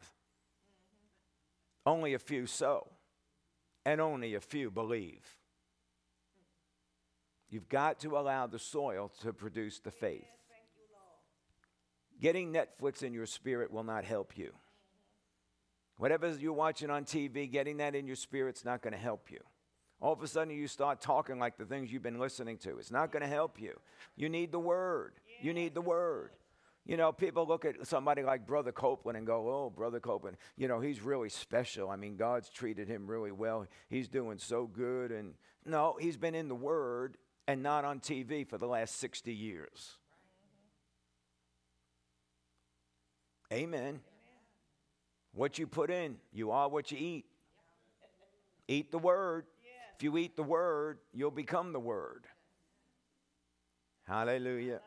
[1.85, 2.87] only a few sow,
[3.85, 5.25] and only a few believe.
[7.49, 10.27] You've got to allow the soil to produce the faith.
[12.21, 14.47] Getting Netflix in your spirit will not help you.
[14.47, 15.97] Mm-hmm.
[15.97, 19.39] Whatever you're watching on TV, getting that in your spirit's not going to help you.
[20.01, 22.77] All of a sudden, you start talking like the things you've been listening to.
[22.77, 23.77] It's not going to help you.
[24.15, 25.13] You need the Word.
[25.41, 26.31] You need the Word.
[26.85, 30.67] You know, people look at somebody like Brother Copeland and go, oh, Brother Copeland, you
[30.67, 31.89] know, he's really special.
[31.89, 33.67] I mean, God's treated him really well.
[33.89, 35.11] He's doing so good.
[35.11, 35.33] And
[35.65, 39.97] no, he's been in the Word and not on TV for the last 60 years.
[43.51, 43.79] Amen.
[43.79, 43.99] Amen.
[45.33, 47.25] What you put in, you are what you eat.
[48.67, 49.45] Eat the Word.
[49.99, 52.23] If you eat the word, you'll become the word.
[54.07, 54.39] Hallelujah.
[54.47, 54.79] Hallelujah.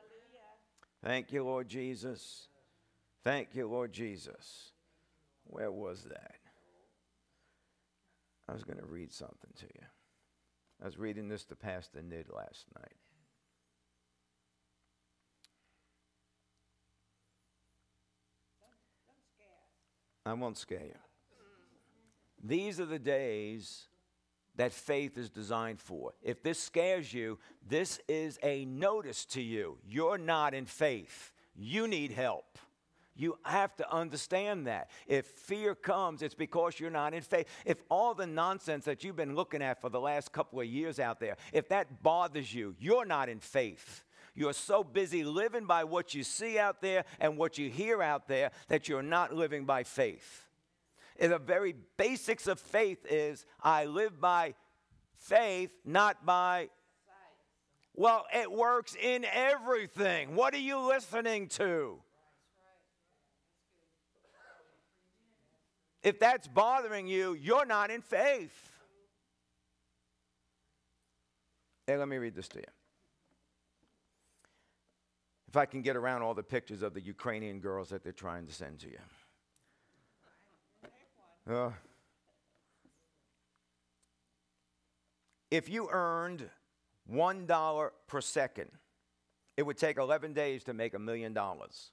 [1.05, 2.49] Thank you, Lord Jesus.
[3.23, 4.73] Thank you, Lord Jesus.
[5.45, 6.37] Where was that?
[8.49, 9.87] I was going to read something to you.
[10.81, 12.97] I was reading this to Pastor Nid last night.
[20.25, 20.95] I won't scare you.
[22.43, 23.89] These are the days
[24.57, 26.13] that faith is designed for.
[26.23, 29.79] If this scares you, this is a notice to you.
[29.87, 32.59] You're not in faith, you need help.
[33.15, 34.89] You have to understand that.
[35.07, 37.47] If fear comes, it's because you're not in faith.
[37.67, 40.99] If all the nonsense that you've been looking at for the last couple of years
[40.99, 44.03] out there, if that bothers you, you're not in faith.
[44.35, 48.29] You're so busy living by what you see out there and what you hear out
[48.29, 50.47] there that you're not living by faith
[51.19, 54.55] the very basics of faith is I live by
[55.15, 56.71] faith, not by.
[57.95, 60.35] Well, it works in everything.
[60.35, 61.99] What are you listening to?
[66.03, 68.71] If that's bothering you, you're not in faith.
[71.87, 72.65] Hey, let me read this to you.
[75.49, 78.47] If I can get around all the pictures of the Ukrainian girls that they're trying
[78.47, 78.99] to send to you.
[81.49, 81.71] Uh,
[85.51, 86.49] if you earned
[87.13, 88.71] $1 per second,
[89.57, 91.91] it would take 11 days to make a million dollars.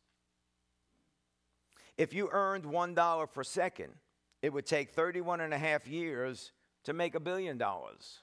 [1.98, 3.94] If you earned $1 per second,
[4.42, 6.52] it would take 31 and a half years
[6.84, 8.20] to make a billion dollars.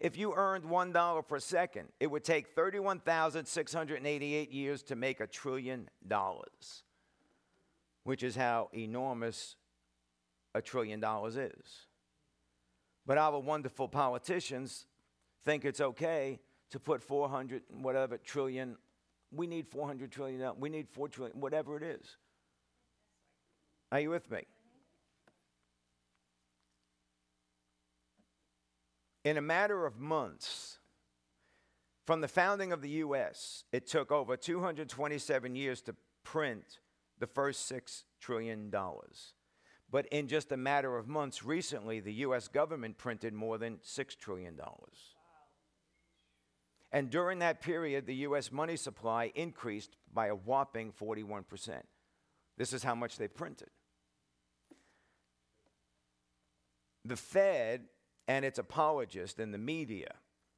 [0.00, 5.90] If you earned $1 per second, it would take 31,688 years to make a trillion
[6.08, 6.84] dollars,
[8.04, 9.56] which is how enormous
[10.54, 11.86] a trillion dollars is.
[13.06, 14.86] But our wonderful politicians
[15.44, 18.76] think it's okay to put 400 whatever trillion
[19.32, 22.16] we need 400 trillion we need 4 trillion whatever it is
[23.92, 24.42] are you with me?
[29.24, 30.78] In a matter of months,
[32.06, 36.78] from the founding of the U.S., it took over 227 years to print
[37.18, 38.72] the first $6 trillion.
[39.90, 42.46] But in just a matter of months recently, the U.S.
[42.48, 44.58] government printed more than $6 trillion.
[46.92, 48.52] And during that period, the U.S.
[48.52, 51.82] money supply increased by a whopping 41%.
[52.56, 53.70] This is how much they printed.
[57.04, 57.84] The Fed
[58.28, 60.14] and its apologists and the media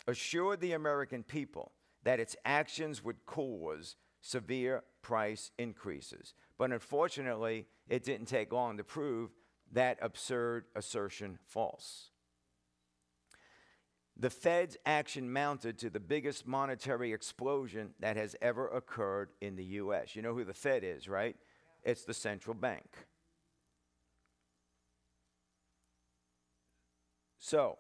[0.07, 6.35] assured the American people that its actions would cause severe price increases.
[6.63, 9.31] But unfortunately, it didn't take long to prove
[9.73, 12.11] that absurd assertion false.
[14.17, 19.65] The Fed's action mounted to the biggest monetary explosion that has ever occurred in the
[19.65, 20.15] U.S.
[20.15, 21.35] You know who the Fed is, right?
[21.83, 22.87] It's the central bank.
[27.41, 27.79] So,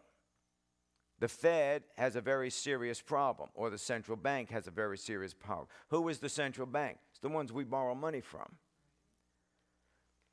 [1.20, 5.34] the Fed has a very serious problem, or the central bank has a very serious
[5.34, 5.68] problem.
[5.90, 6.98] Who is the central bank?
[7.12, 8.56] It's the ones we borrow money from.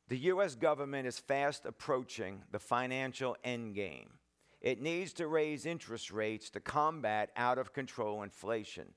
[0.09, 0.55] The U.S.
[0.55, 4.07] government is fast approaching the financial endgame.
[4.59, 8.87] It needs to raise interest rates to combat out of control inflation.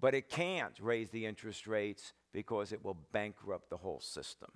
[0.00, 4.50] But it can't raise the interest rates because it will bankrupt the whole system.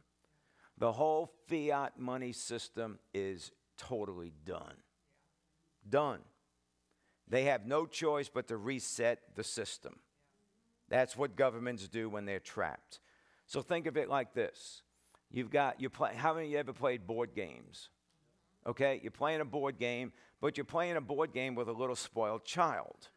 [0.79, 4.75] The whole fiat money system is totally done.
[5.89, 6.21] Done.
[7.29, 10.01] They have no choice but to reset the system.
[10.89, 12.99] That's what governments do when they're trapped.
[13.47, 14.83] So think of it like this.
[15.35, 17.89] You've got you play how many of you ever played board games?
[18.69, 21.97] Okay, you're playing a board game, but you're playing a board game with a little
[21.97, 23.09] spoiled child.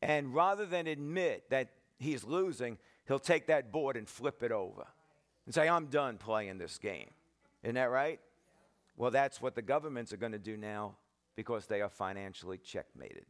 [0.00, 4.86] And rather than admit that he's losing, he'll take that board and flip it over
[5.46, 7.10] and say, I'm done playing this game.
[7.64, 8.20] Isn't that right?
[8.96, 10.94] Well, that's what the governments are going to do now
[11.34, 13.26] because they are financially checkmated.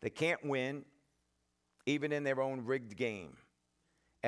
[0.00, 0.84] They can't win,
[1.86, 3.36] even in their own rigged game.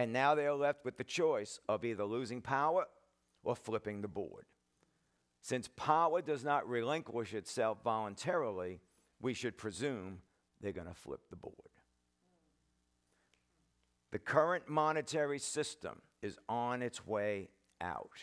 [0.01, 2.87] And now they are left with the choice of either losing power
[3.45, 4.47] or flipping the board.
[5.43, 8.81] Since power does not relinquish itself voluntarily,
[9.21, 10.23] we should presume
[10.59, 11.55] they're going to flip the board.
[14.11, 17.51] The current monetary system is on its way
[17.83, 18.21] out.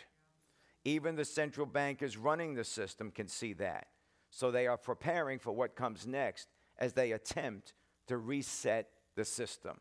[0.84, 3.86] Even the central bankers running the system can see that.
[4.32, 6.48] So they are preparing for what comes next
[6.80, 7.74] as they attempt
[8.08, 9.78] to reset the system.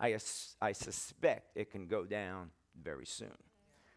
[0.00, 0.16] I,
[0.60, 3.36] I suspect it can go down very soon.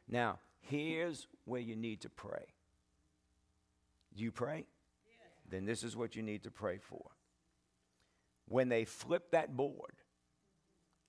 [0.07, 2.45] Now, here's where you need to pray.
[4.13, 4.65] You pray?
[5.49, 7.11] Then this is what you need to pray for.
[8.47, 9.93] When they flip that board,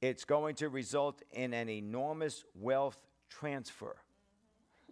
[0.00, 3.96] it's going to result in an enormous wealth transfer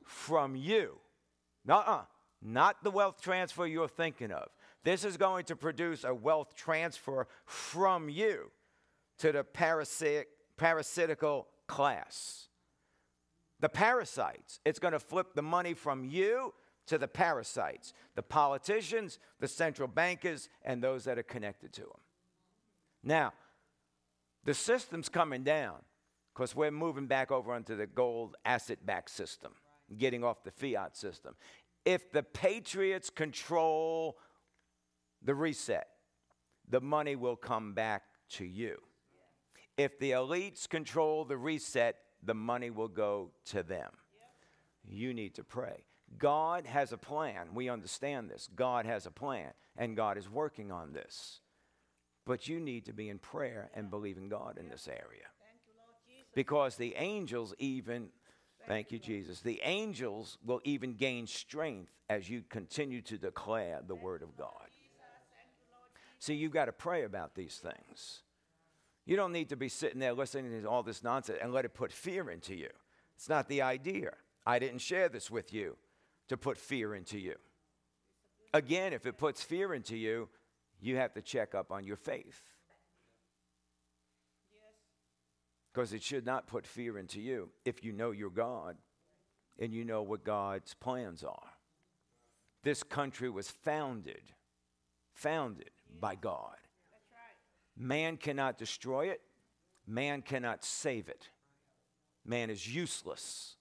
[0.05, 0.99] from you.
[1.69, 2.03] Uh-uh
[2.43, 4.49] not the wealth transfer you're thinking of.
[4.83, 8.51] This is going to produce a wealth transfer from you
[9.21, 12.49] to the parasitic, parasitical class.
[13.61, 16.55] The parasites, it's going to flip the money from you
[16.87, 22.01] to the parasites, the politicians, the central bankers, and those that are connected to them.
[23.05, 23.33] Now,
[24.45, 25.77] the system's coming down
[26.35, 29.53] because we're moving back over onto the gold asset backed system,
[29.99, 31.35] getting off the fiat system
[31.85, 34.19] if the Patriots control
[35.23, 35.89] the reset,
[36.69, 38.79] the money will come back to you.
[39.81, 43.91] If the elites control the reset, the money will go to them.
[44.85, 45.85] You need to pray.
[46.19, 47.55] God has a plan.
[47.55, 48.47] We understand this.
[48.55, 51.41] God has a plan, and God is working on this.
[52.27, 55.29] But you need to be in prayer and believe in God in this area.
[56.35, 58.11] Because the angels even,
[58.67, 63.95] thank you, Jesus, the angels will even gain strength as you continue to declare the
[63.95, 64.69] word of God.
[66.19, 68.25] See, you've got to pray about these things.
[69.07, 71.75] You don't need to be sitting there listening to all this nonsense and let it
[71.75, 72.69] put fear into you.
[73.17, 74.13] It's not the idea.
[74.47, 75.77] I didn't share this with you
[76.29, 77.35] to put fear into you.
[78.55, 80.29] Again, if it puts fear into you,
[80.81, 82.43] you have to check up on your faith.
[85.73, 88.77] Because it should not put fear into you if you know your God
[89.59, 91.53] and you know what God's plans are.
[92.63, 94.23] This country was founded,
[95.15, 95.71] founded
[96.01, 96.57] by God.
[97.77, 99.21] Man cannot destroy it,
[99.87, 101.29] man cannot save it.
[102.25, 103.57] Man is useless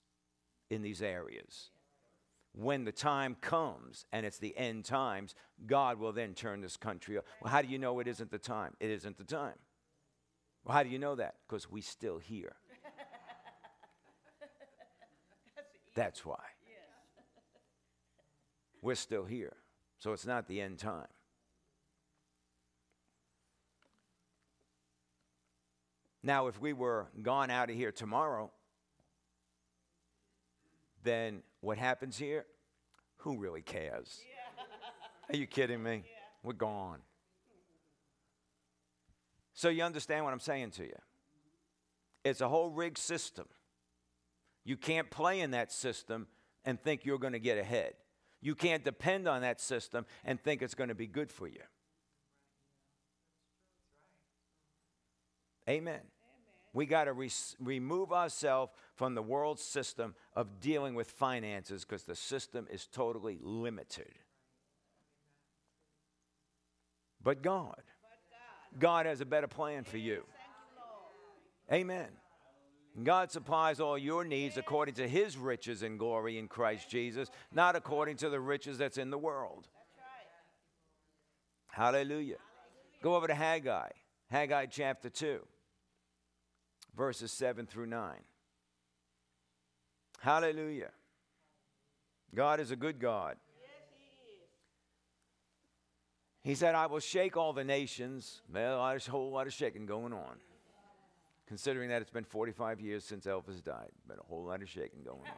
[0.70, 1.72] in these areas.
[2.53, 5.36] When the time comes and it's the end times,
[5.66, 7.26] God will then turn this country up.
[7.41, 8.74] Well, how do you know it isn't the time?
[8.80, 9.55] It isn't the time.
[10.66, 11.36] Well, how do you know that?
[11.47, 12.55] Because we still here.
[15.95, 16.43] That's why.
[18.82, 19.57] We're still here.
[19.97, 21.07] So it's not the end time.
[26.22, 28.51] Now, if we were gone out of here tomorrow,
[31.03, 32.45] then what happens here?
[33.17, 34.20] Who really cares?
[34.28, 35.36] Yeah.
[35.36, 36.03] Are you kidding me?
[36.05, 36.11] Yeah.
[36.43, 36.99] We're gone.
[39.53, 40.95] So you understand what I'm saying to you?
[42.24, 43.47] It's a whole rigged system.
[44.63, 46.28] You can't play in that system
[46.65, 47.93] and think you're going to get ahead.
[48.41, 51.61] You can't depend on that system and think it's going to be good for you.
[55.70, 56.01] Amen.
[56.74, 62.03] We got to re- remove ourselves from the world system of dealing with finances because
[62.03, 64.13] the system is totally limited.
[67.22, 67.82] But God,
[68.78, 70.24] God has a better plan for you.
[71.72, 72.07] Amen.
[73.03, 77.76] God supplies all your needs according to his riches and glory in Christ Jesus, not
[77.76, 79.67] according to the riches that's in the world.
[81.67, 82.38] Hallelujah.
[83.01, 83.89] Go over to Haggai,
[84.30, 85.39] Haggai chapter 2
[86.99, 88.11] verses 7 through 9.
[90.19, 90.91] Hallelujah.
[92.35, 93.37] God is a good God.
[96.43, 98.41] he, said, I will shake all the nations.
[98.53, 100.35] Well, there's a whole lot of shaking going on.
[101.47, 105.01] Considering that it's been 45 years since Elvis died, been a whole lot of shaking
[105.03, 105.37] going on.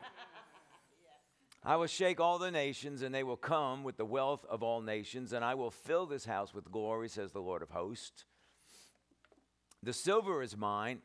[1.63, 4.81] I will shake all the nations, and they will come with the wealth of all
[4.81, 8.25] nations, and I will fill this house with glory, says the Lord of hosts.
[9.83, 11.01] The silver is mine,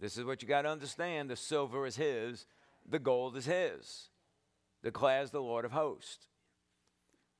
[0.00, 2.46] this is what you got to understand the silver is his,
[2.88, 4.08] the gold is his,
[4.82, 6.28] declares the Lord of hosts.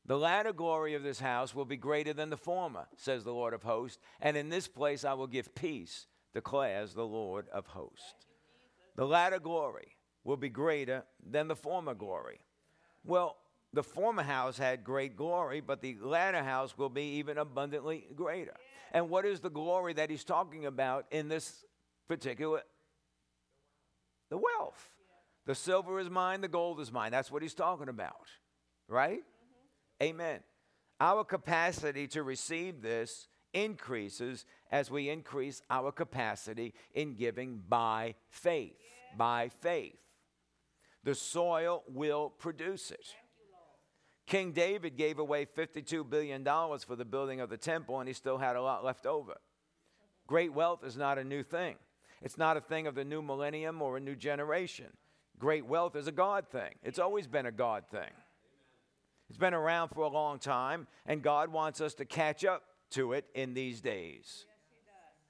[0.07, 3.53] The latter glory of this house will be greater than the former, says the Lord
[3.53, 8.15] of hosts, and in this place I will give peace, declares the Lord of hosts.
[8.97, 12.41] The latter glory will be greater than the former glory.
[13.05, 13.37] Well,
[13.73, 18.55] the former house had great glory, but the latter house will be even abundantly greater.
[18.93, 21.65] And what is the glory that he's talking about in this
[22.09, 22.63] particular
[24.31, 24.91] the wealth.
[25.47, 27.11] The silver is mine, the gold is mine.
[27.11, 28.29] That's what he's talking about.
[28.89, 29.21] Right?
[29.21, 30.05] Mm-hmm.
[30.05, 30.41] Amen.
[31.01, 38.75] Our capacity to receive this increases as we increase our capacity in giving by faith.
[38.79, 39.17] Yeah.
[39.17, 39.97] By faith.
[41.05, 43.15] The soil will produce it.
[44.27, 48.37] King David gave away $52 billion for the building of the temple, and he still
[48.37, 49.39] had a lot left over.
[50.27, 51.77] Great wealth is not a new thing.
[52.23, 54.87] It's not a thing of the new millennium or a new generation.
[55.39, 58.11] Great wealth is a God thing, it's always been a God thing.
[59.29, 62.63] It's been around for a long time, and God wants us to catch up
[62.93, 64.47] to it in these days.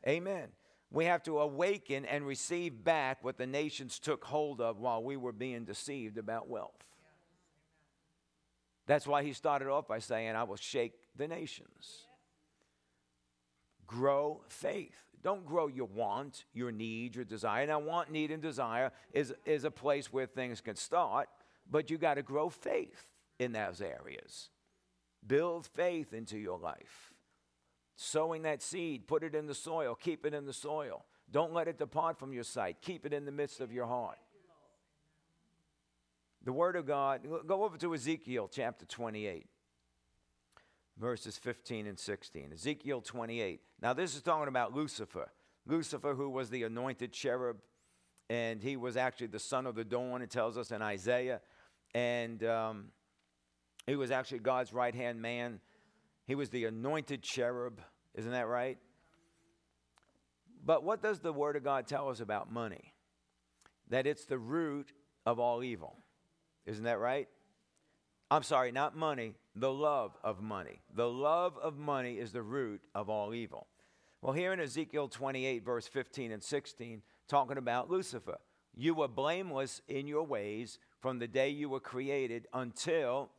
[0.06, 0.48] Amen.
[0.90, 5.16] We have to awaken and receive back what the nations took hold of while we
[5.16, 6.84] were being deceived about wealth.
[8.86, 12.06] That's why he started off by saying, I will shake the nations.
[13.86, 15.07] Grow faith.
[15.22, 17.66] Don't grow your want, your need, your desire.
[17.66, 21.28] Now, want, need, and desire is, is a place where things can start,
[21.70, 23.06] but you got to grow faith
[23.38, 24.50] in those areas.
[25.26, 27.12] Build faith into your life.
[27.96, 31.04] Sowing that seed, put it in the soil, keep it in the soil.
[31.30, 34.18] Don't let it depart from your sight, keep it in the midst of your heart.
[36.44, 39.46] The Word of God, go over to Ezekiel chapter 28
[40.98, 42.52] verses 15 and 16.
[42.52, 43.60] Ezekiel 28.
[43.80, 45.30] Now, this is talking about Lucifer.
[45.66, 47.58] Lucifer, who was the anointed cherub,
[48.30, 51.40] and he was actually the son of the dawn, it tells us in Isaiah.
[51.94, 52.86] And um,
[53.86, 55.60] he was actually God's right hand man.
[56.26, 57.80] He was the anointed cherub.
[58.14, 58.78] Isn't that right?
[60.64, 62.92] But what does the Word of God tell us about money?
[63.88, 64.92] That it's the root
[65.24, 65.96] of all evil.
[66.66, 67.28] Isn't that right?
[68.30, 70.80] I'm sorry, not money, the love of money.
[70.94, 73.66] The love of money is the root of all evil.
[74.22, 78.38] Well, here in Ezekiel 28, verse 15 and 16, talking about Lucifer,
[78.74, 83.30] you were blameless in your ways from the day you were created until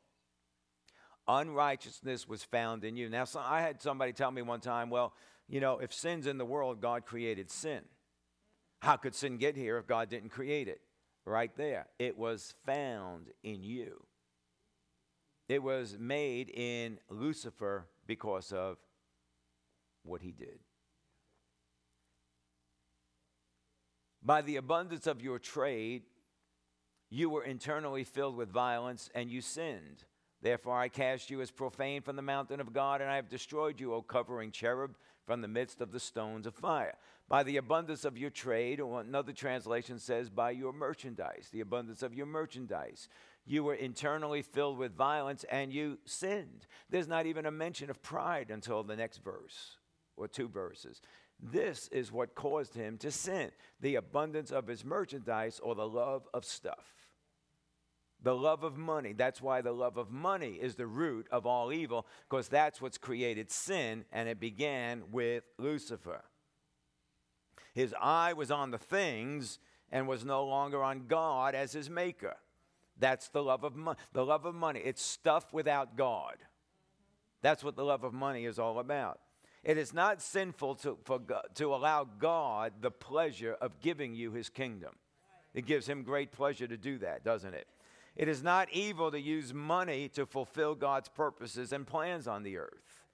[1.28, 3.10] unrighteousness was found in you.
[3.10, 5.14] Now, so I had somebody tell me one time, well,
[5.48, 7.82] you know, if sin's in the world, God created sin.
[8.82, 10.82] How could sin get here if God didn't create it?
[11.26, 11.88] Right there.
[12.00, 14.04] It was found in you.
[15.50, 18.78] It was made in Lucifer because of
[20.04, 20.60] what he did.
[24.24, 26.04] By the abundance of your trade,
[27.10, 30.04] you were internally filled with violence and you sinned.
[30.42, 33.80] Therefore, I cast you as profane from the mountain of God, and I have destroyed
[33.80, 34.96] you, O covering cherub,
[35.26, 36.96] from the midst of the stones of fire.
[37.28, 42.04] By the abundance of your trade, or another translation says, by your merchandise, the abundance
[42.04, 43.10] of your merchandise.
[43.46, 46.68] You were internally filled with violence and you sinned.
[46.90, 49.78] There's not even a mention of pride until the next verse
[50.16, 51.02] or two verses.
[51.42, 56.28] This is what caused him to sin the abundance of his merchandise or the love
[56.34, 56.94] of stuff.
[58.22, 59.14] The love of money.
[59.14, 62.98] That's why the love of money is the root of all evil, because that's what's
[62.98, 66.26] created sin, and it began with Lucifer.
[67.74, 69.60] His eye was on the things
[69.90, 72.36] and was no longer on God as his maker.
[73.00, 73.98] That's the love of money.
[74.14, 74.82] The love of money.
[74.84, 76.36] It's stuff without God.
[77.42, 79.20] That's what the love of money is all about.
[79.64, 81.20] It is not sinful to, for
[81.56, 84.96] to allow God the pleasure of giving you his kingdom.
[85.54, 87.68] It gives him great pleasure to do that, doesn't it?
[88.16, 92.58] It is not evil to use money to fulfill God's purposes and plans on the
[92.58, 93.06] earth.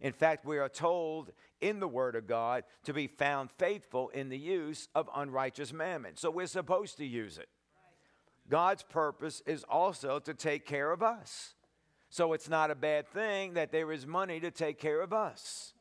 [0.00, 1.30] In fact, we are told
[1.60, 6.16] in the Word of God to be found faithful in the use of unrighteous mammon.
[6.16, 7.48] So we're supposed to use it.
[8.52, 11.54] God's purpose is also to take care of us.
[12.10, 15.72] So it's not a bad thing that there is money to take care of us.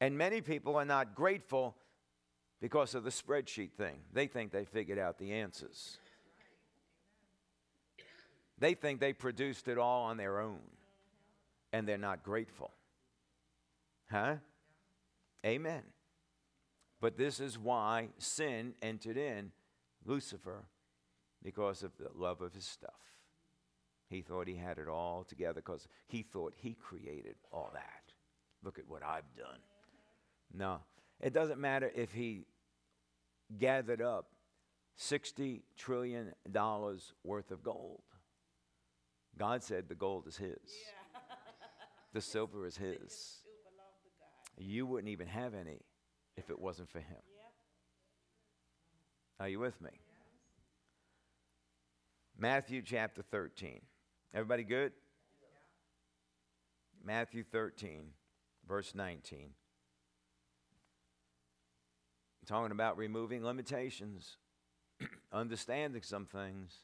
[0.00, 1.76] And many people are not grateful
[2.60, 3.98] because of the spreadsheet thing.
[4.12, 5.98] They think they figured out the answers.
[8.58, 10.58] They think they produced it all on their own,
[11.72, 12.72] and they're not grateful.
[14.10, 14.34] Huh?
[15.46, 15.84] Amen.
[17.00, 19.52] But this is why sin entered in
[20.04, 20.64] Lucifer
[21.42, 22.90] because of the love of his stuff.
[24.08, 28.12] He thought he had it all together because he thought he created all that.
[28.62, 29.60] Look at what I've done.
[30.52, 30.80] No,
[31.20, 32.46] it doesn't matter if he
[33.56, 34.26] gathered up
[34.98, 36.32] $60 trillion
[37.24, 38.02] worth of gold.
[39.38, 41.20] God said the gold is his, yeah.
[42.12, 43.38] the silver is his.
[44.58, 45.80] You wouldn't even have any
[46.36, 47.16] if it wasn't for him.
[49.40, 49.90] Are you with me?
[52.38, 53.80] Matthew chapter 13.
[54.32, 54.92] Everybody good?
[57.02, 58.10] Matthew 13,
[58.68, 59.54] verse 19
[62.50, 64.36] talking about removing limitations,
[65.32, 66.78] understanding some things.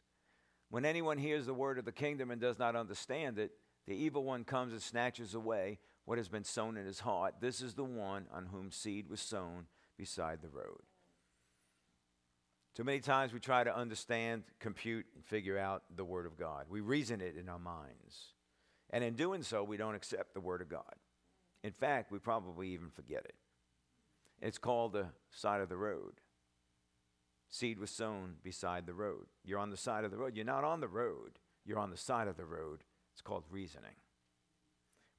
[0.71, 3.51] When anyone hears the word of the kingdom and does not understand it,
[3.87, 7.35] the evil one comes and snatches away what has been sown in his heart.
[7.41, 9.67] This is the one on whom seed was sown
[9.99, 10.83] beside the road.
[12.77, 16.67] Too many times we try to understand, compute, and figure out the Word of God.
[16.69, 18.35] We reason it in our minds.
[18.91, 20.95] And in doing so, we don't accept the Word of God.
[21.65, 23.35] In fact, we probably even forget it.
[24.43, 26.21] It's called the side of the road.
[27.49, 29.25] Seed was sown beside the road.
[29.43, 30.37] You're on the side of the road.
[30.37, 32.85] You're not on the road, you're on the side of the road.
[33.15, 33.97] It's called reasoning.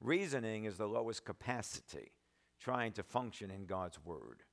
[0.00, 2.12] Reasoning is the lowest capacity
[2.60, 4.44] trying to function in God's Word.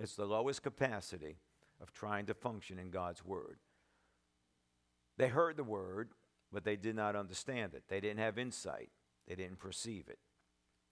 [0.00, 1.36] It's the lowest capacity
[1.80, 3.58] of trying to function in God's Word.
[5.18, 6.10] They heard the Word,
[6.50, 7.84] but they did not understand it.
[7.88, 8.90] They didn't have insight,
[9.28, 10.18] they didn't perceive it.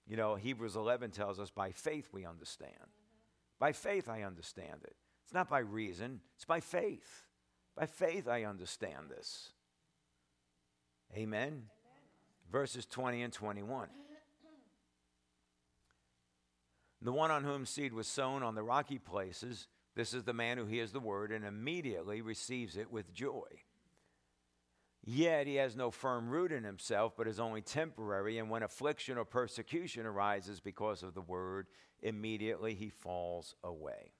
[0.06, 2.72] You know, Hebrews 11 tells us by faith we understand.
[2.72, 3.58] Mm-hmm.
[3.58, 4.96] By faith I understand it.
[5.24, 7.24] It's not by reason, it's by faith.
[7.76, 9.50] By faith I understand this.
[11.14, 11.42] Amen.
[11.42, 11.62] Amen.
[12.50, 13.88] Verses 20 and 21.
[17.00, 20.58] The one on whom seed was sown on the rocky places, this is the man
[20.58, 23.46] who hears the word and immediately receives it with joy.
[25.04, 28.38] Yet he has no firm root in himself, but is only temporary.
[28.38, 31.66] And when affliction or persecution arises because of the word,
[32.02, 34.12] immediately he falls away.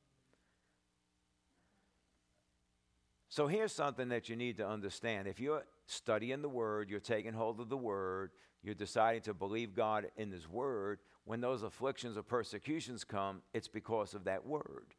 [3.28, 5.28] So here's something that you need to understand.
[5.28, 8.30] If you're studying the word, you're taking hold of the word,
[8.62, 13.68] you're deciding to believe God in His Word, when those afflictions or persecutions come, it's
[13.68, 14.94] because of that Word.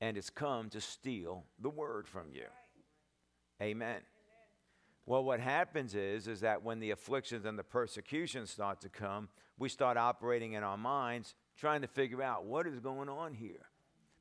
[0.00, 2.46] And it's come to steal the Word from you.
[3.62, 4.00] Amen.
[5.06, 9.28] Well, what happens is, is that when the afflictions and the persecutions start to come,
[9.58, 13.66] we start operating in our minds trying to figure out what is going on here.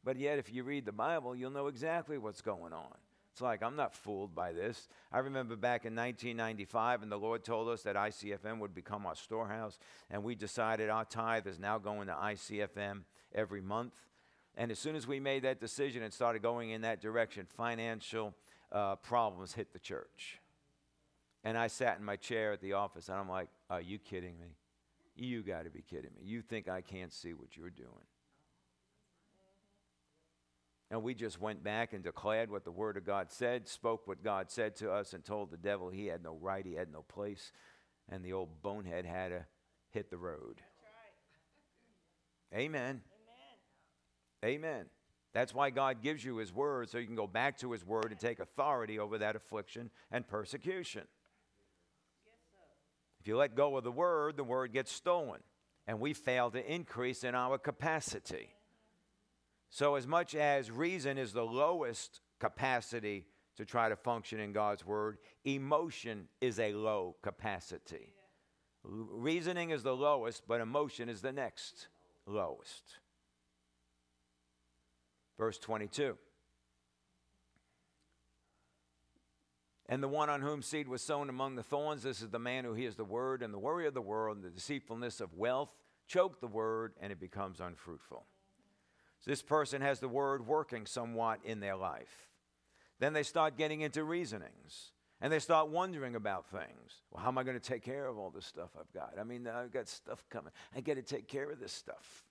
[0.04, 2.94] But yet, if you read the Bible, you'll know exactly what's going on.
[3.34, 4.88] It's like, I'm not fooled by this.
[5.12, 9.16] I remember back in 1995, and the Lord told us that ICFM would become our
[9.16, 9.80] storehouse,
[10.12, 13.02] and we decided our tithe is now going to ICFM
[13.34, 13.96] every month.
[14.56, 18.36] And as soon as we made that decision and started going in that direction, financial
[18.72, 20.40] uh, problems hit the church.
[21.44, 24.40] And I sat in my chair at the office, and I'm like, Are you kidding
[24.40, 24.58] me?
[25.16, 26.22] You got to be kidding me.
[26.24, 28.06] You think I can't see what you're doing?
[30.94, 34.24] And we just went back and declared what the Word of God said, spoke what
[34.24, 37.02] God said to us, and told the devil he had no right, he had no
[37.02, 37.52] place,
[38.10, 39.44] and the old bonehead had to
[39.90, 40.62] hit the road.
[42.54, 42.60] Right.
[42.60, 43.02] Amen.
[44.44, 44.62] Amen.
[44.62, 44.86] Amen.
[45.34, 48.12] That's why God gives you His Word, so you can go back to His Word
[48.12, 51.08] and take authority over that affliction and persecution.
[53.20, 55.40] If you let go of the Word, the Word gets stolen,
[55.88, 58.50] and we fail to increase in our capacity.
[59.74, 63.26] So, as much as reason is the lowest capacity
[63.58, 68.14] to try to function in God's word, emotion is a low capacity.
[68.84, 71.88] Reasoning is the lowest, but emotion is the next
[72.28, 72.84] lowest.
[75.40, 76.20] Verse 22.
[79.90, 82.64] And the one on whom seed was sown among the thorns, this is the man
[82.64, 85.74] who hears the word, and the worry of the world, and the deceitfulness of wealth
[86.06, 88.28] choke the word, and it becomes unfruitful.
[89.26, 92.30] This person has the word working somewhat in their life.
[93.00, 97.02] Then they start getting into reasonings and they start wondering about things.
[97.10, 99.14] Well, how am I going to take care of all this stuff I've got?
[99.20, 100.52] I mean, I've got stuff coming.
[100.76, 102.26] I got to take care of this stuff.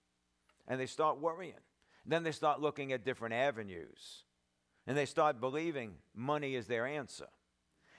[0.69, 1.55] And they start worrying.
[2.05, 4.25] Then they start looking at different avenues.
[4.87, 7.29] And they start believing money is their answer.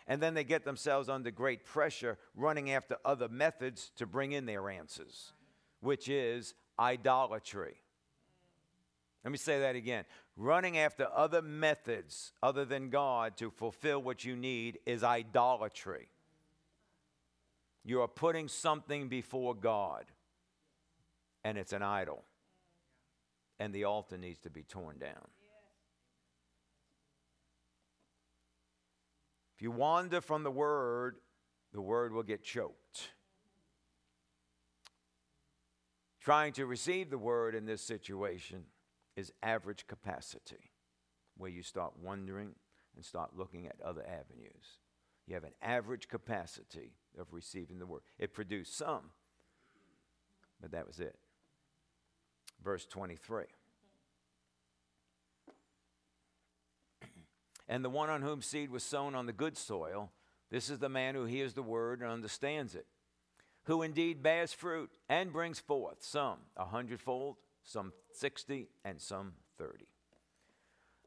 [0.07, 4.45] And then they get themselves under great pressure running after other methods to bring in
[4.45, 5.31] their answers,
[5.79, 7.75] which is idolatry.
[9.23, 10.03] Let me say that again.
[10.35, 16.09] Running after other methods other than God to fulfill what you need is idolatry.
[17.85, 20.05] You are putting something before God,
[21.43, 22.23] and it's an idol.
[23.59, 25.27] And the altar needs to be torn down.
[29.55, 31.17] If you wander from the word,
[31.71, 33.09] the word will get choked.
[36.19, 38.63] Trying to receive the word in this situation
[39.15, 40.71] is average capacity,
[41.37, 42.55] where you start wondering
[42.95, 44.79] and start looking at other avenues.
[45.27, 48.01] You have an average capacity of receiving the word.
[48.19, 49.11] It produced some,
[50.61, 51.17] but that was it.
[52.63, 53.43] Verse 23.
[57.67, 60.11] and the one on whom seed was sown on the good soil,
[60.49, 62.85] this is the man who hears the word and understands it,
[63.65, 69.85] who indeed bears fruit and brings forth some a hundredfold, some 60, and some 30.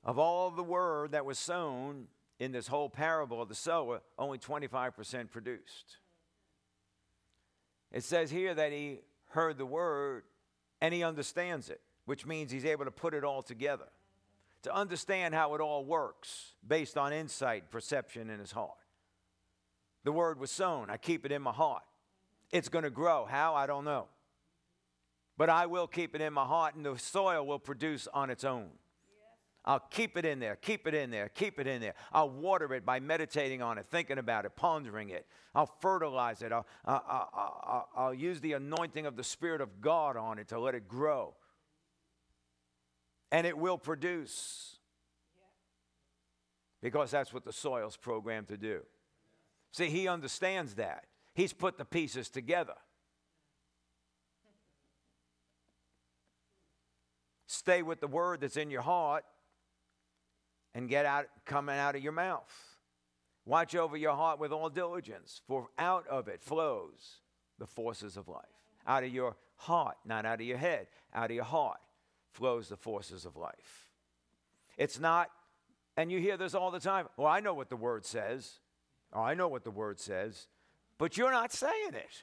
[0.05, 2.07] Of all the word that was sown
[2.39, 5.99] in this whole parable of the sower, only 25% produced.
[7.93, 9.01] It says here that he
[9.31, 10.25] heard the word
[10.81, 13.89] and he understands it, which means he's able to put it all together,
[14.63, 18.77] to understand how it all works based on insight, perception in his heart.
[20.05, 20.91] The word was sown.
[20.91, 21.83] I keep it in my heart.
[22.53, 23.27] It's going to grow.
[23.29, 23.55] How?
[23.55, 24.07] I don't know
[25.37, 28.45] but I will keep it in my heart, and the soil will produce on its
[28.45, 28.69] own.
[29.67, 31.95] I'll keep it in there, keep it in there, keep it in there.
[32.13, 35.27] I'll water it by meditating on it, thinking about it, pondering it.
[35.57, 36.53] I'll fertilize it.
[36.53, 37.03] I'll, I'll,
[37.35, 40.87] I'll, I'll, use the anointing of the Spirit of God on it to let it
[40.87, 41.35] grow.
[43.33, 44.77] And it will produce.
[46.81, 48.83] Because that's what the soil's programmed to do.
[49.73, 51.07] See, he understands that.
[51.35, 52.75] He's put the pieces together.
[57.67, 59.25] Stay with the word that's in your heart
[60.73, 62.79] and get out coming out of your mouth.
[63.45, 67.23] Watch over your heart with all diligence, for out of it flows
[67.59, 68.45] the forces of life.
[68.87, 71.81] Out of your heart, not out of your head, out of your heart
[72.31, 73.91] flows the forces of life.
[74.79, 75.29] It's not,
[75.97, 77.09] and you hear this all the time.
[77.17, 78.61] Well, I know what the word says.
[79.13, 80.47] Oh, I know what the word says,
[80.99, 82.23] but you're not saying it.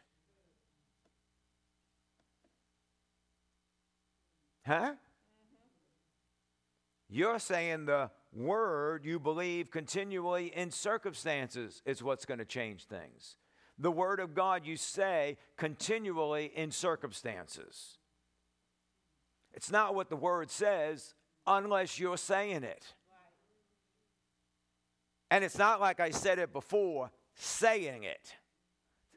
[4.65, 4.93] Huh?
[7.13, 13.37] You're saying the word you believe continually in circumstances is what's going to change things.
[13.77, 17.99] the word of God you say continually in circumstances.
[19.53, 21.13] It's not what the word says
[21.45, 22.83] unless you're saying it.
[25.29, 28.33] And it's not like I said it before, saying it.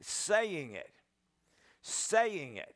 [0.03, 0.93] Saying it.
[1.81, 2.76] Saying it.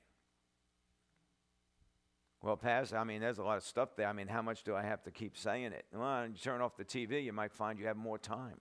[2.43, 4.09] Well, Pastor, I mean, there's a lot of stuff there.
[4.09, 5.85] I mean, how much do I have to keep saying it?
[5.93, 8.61] Well, you turn off the TV, you might find you have more time.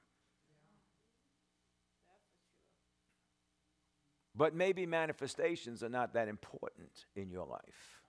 [4.35, 8.01] But maybe manifestations are not that important in your life.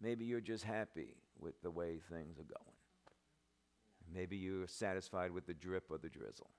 [0.00, 2.76] Maybe you're just happy with the way things are going.
[4.12, 6.50] Maybe you're satisfied with the drip or the drizzle.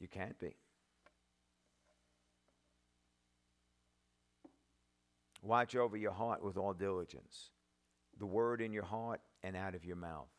[0.00, 0.56] You can't be.
[5.44, 7.50] Watch over your heart with all diligence,
[8.18, 10.30] the word in your heart and out of your mouth,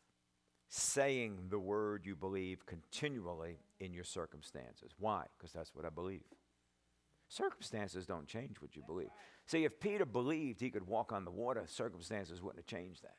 [0.68, 4.90] saying the word you believe continually in your circumstances.
[4.98, 5.26] Why?
[5.38, 6.24] Because that's what I believe.
[7.28, 9.10] Circumstances don't change what you believe.
[9.46, 13.14] See, if Peter believed he could walk on the water, circumstances wouldn't have changed that.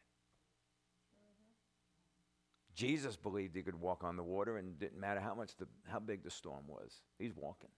[2.75, 5.67] Jesus believed he could walk on the water, and it didn't matter how much the,
[5.87, 7.01] how big the storm was.
[7.17, 7.69] He's walking.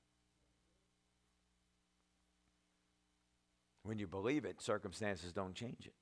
[3.84, 5.94] When you believe it, circumstances don't change it.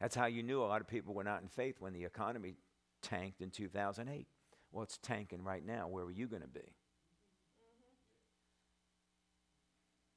[0.00, 2.54] That's how you knew a lot of people were not in faith when the economy
[3.02, 4.26] tanked in 2008.
[4.72, 5.88] Well, it's tanking right now.
[5.88, 6.74] Where are you going to be?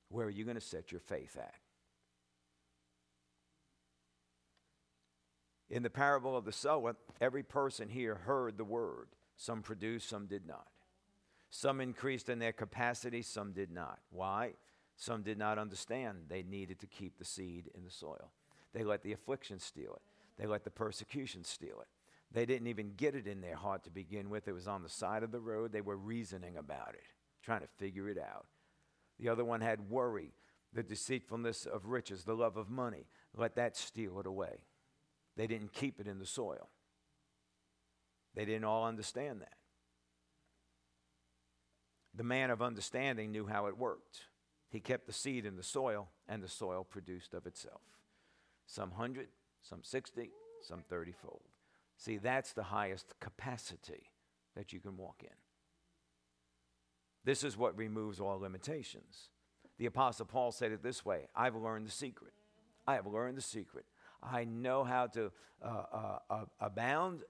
[0.09, 1.53] Where are you going to set your faith at?
[5.70, 9.09] In the parable of the sower, every person here heard the word.
[9.36, 10.68] Some produced, some did not.
[11.49, 13.99] Some increased in their capacity, some did not.
[14.09, 14.53] Why?
[14.97, 18.31] Some did not understand they needed to keep the seed in the soil.
[18.73, 20.01] They let the affliction steal it,
[20.37, 21.87] they let the persecution steal it.
[22.29, 24.49] They didn't even get it in their heart to begin with.
[24.49, 25.71] It was on the side of the road.
[25.71, 27.05] They were reasoning about it,
[27.41, 28.47] trying to figure it out.
[29.17, 30.33] The other one had worry,
[30.73, 33.05] the deceitfulness of riches, the love of money.
[33.33, 34.57] Let that steal it away.
[35.37, 36.67] They didn't keep it in the soil.
[38.35, 39.53] They didn't all understand that.
[42.13, 44.23] The man of understanding knew how it worked.
[44.70, 47.82] He kept the seed in the soil, and the soil produced of itself.
[48.65, 49.30] Some hundred,
[49.61, 51.41] some 60, some 30 fold.
[51.97, 54.11] See, that's the highest capacity
[54.55, 55.36] that you can walk in.
[57.24, 59.30] This is what removes all limitations.
[59.78, 62.34] The Apostle Paul said it this way I've learned the secret.
[62.88, 63.86] I have learned the secret.
[64.24, 67.24] I know how to uh, uh, uh, abound,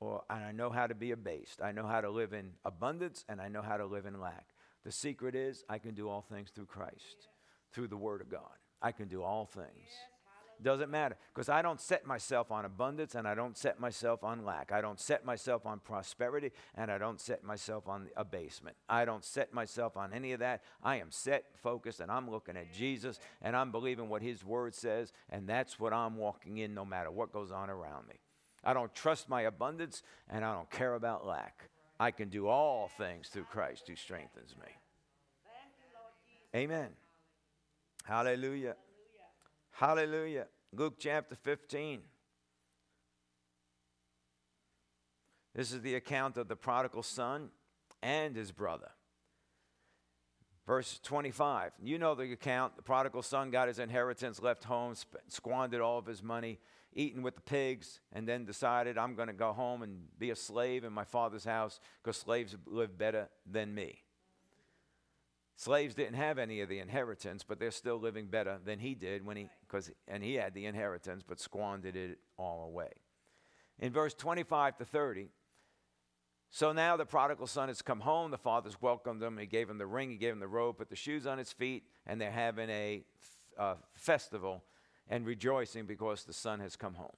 [0.00, 1.60] or, and I know how to be abased.
[1.62, 4.53] I know how to live in abundance, and I know how to live in lack.
[4.84, 7.28] The secret is I can do all things through Christ,
[7.72, 8.52] through the Word of God.
[8.82, 9.88] I can do all things.
[10.62, 14.44] Doesn't matter because I don't set myself on abundance and I don't set myself on
[14.44, 14.70] lack.
[14.72, 18.76] I don't set myself on prosperity and I don't set myself on abasement.
[18.88, 20.62] I don't set myself on any of that.
[20.82, 24.74] I am set, focused, and I'm looking at Jesus and I'm believing what His Word
[24.74, 28.14] says, and that's what I'm walking in no matter what goes on around me.
[28.62, 31.68] I don't trust my abundance and I don't care about lack.
[32.04, 34.68] I can do all things through Christ who strengthens me.
[36.54, 36.90] Amen.
[38.04, 38.76] Hallelujah.
[39.70, 40.44] Hallelujah.
[40.74, 42.02] Luke chapter 15.
[45.54, 47.48] This is the account of the prodigal son
[48.02, 48.90] and his brother.
[50.66, 51.72] Verse 25.
[51.82, 52.76] You know the account.
[52.76, 54.94] The prodigal son got his inheritance, left home,
[55.28, 56.58] squandered all of his money
[56.94, 60.36] eating with the pigs, and then decided I'm going to go home and be a
[60.36, 64.02] slave in my father's house because slaves live better than me.
[65.56, 69.24] Slaves didn't have any of the inheritance, but they're still living better than he did
[69.24, 72.90] when he, because, and he had the inheritance, but squandered it all away.
[73.78, 75.28] In verse 25 to 30,
[76.54, 78.30] so now the prodigal son has come home.
[78.30, 79.38] The father's welcomed him.
[79.38, 81.50] He gave him the ring, he gave him the robe, put the shoes on his
[81.50, 83.02] feet, and they're having a
[83.58, 84.62] uh, festival
[85.08, 87.16] and rejoicing because the son has come home.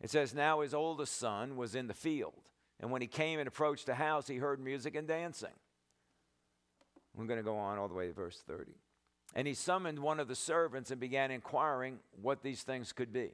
[0.00, 2.48] It says, Now his oldest son was in the field,
[2.80, 5.52] and when he came and approached the house, he heard music and dancing.
[7.14, 8.72] We're going to go on all the way to verse 30.
[9.34, 13.32] And he summoned one of the servants and began inquiring what these things could be.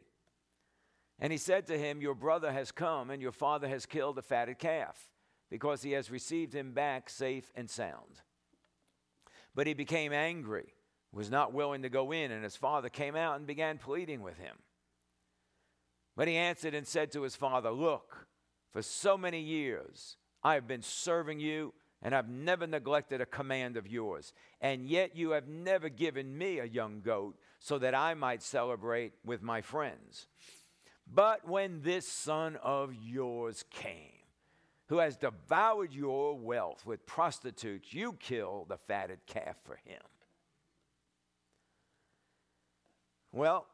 [1.19, 4.23] And he said to him, Your brother has come, and your father has killed a
[4.23, 5.11] fatted calf,
[5.51, 8.23] because he has received him back safe and sound.
[9.55, 10.75] But he became angry
[11.13, 14.37] was not willing to go in, and his father came out and began pleading with
[14.39, 14.57] him.
[16.17, 18.27] But he answered and said to his father, Look,
[18.73, 23.77] for so many years I have been serving you, and I've never neglected a command
[23.77, 24.33] of yours.
[24.61, 29.15] And yet you have never given me a young goat so that I might celebrate
[29.25, 30.29] with my friends.
[31.13, 34.19] But when this son of yours came,
[34.89, 37.93] who has devoured your wealth with prostitutes.
[37.93, 40.01] You kill the fatted calf for him.
[43.33, 43.67] Well,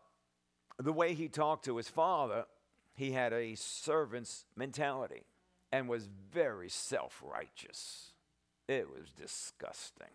[0.78, 2.46] the way he talked to his father,
[2.94, 5.22] he had a servant's mentality
[5.70, 8.10] and was very self righteous.
[8.66, 10.08] It was disgusting.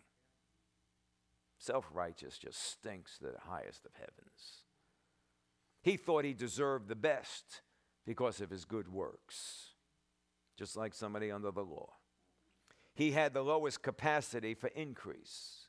[1.57, 4.58] Self righteous just stinks to the highest of heavens.
[5.81, 7.61] He thought he deserved the best
[8.05, 9.69] because of his good works,
[10.57, 11.93] just like somebody under the law.
[12.93, 15.67] He had the lowest capacity for increase.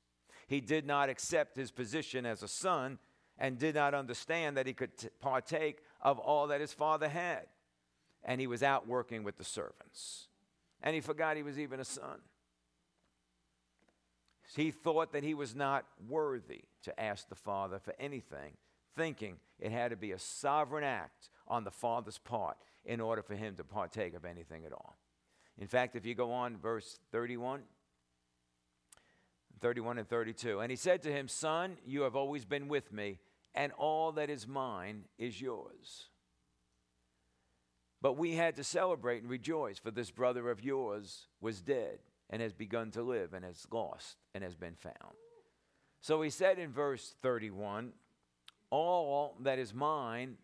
[0.49, 2.99] He did not accept his position as a son
[3.39, 7.47] and did not understand that he could t- partake of all that his father had.
[8.25, 10.27] And he was out working with the servants.
[10.83, 12.21] And he forgot he was even a son.
[14.57, 18.57] He thought that he was not worthy to ask the Father for anything,
[18.97, 23.35] thinking it had to be a sovereign act on the Father's part in order for
[23.35, 24.97] him to partake of anything at all.
[25.59, 27.63] In fact, if you go on, verse 31,
[29.61, 33.19] 31 and 32, and he said to him, Son, you have always been with me,
[33.55, 36.07] and all that is mine is yours.
[38.01, 41.99] But we had to celebrate and rejoice, for this brother of yours was dead
[42.31, 45.15] and has begun to live and has lost and has been found.
[46.01, 47.93] So he said in verse 31
[48.71, 50.37] All that is mine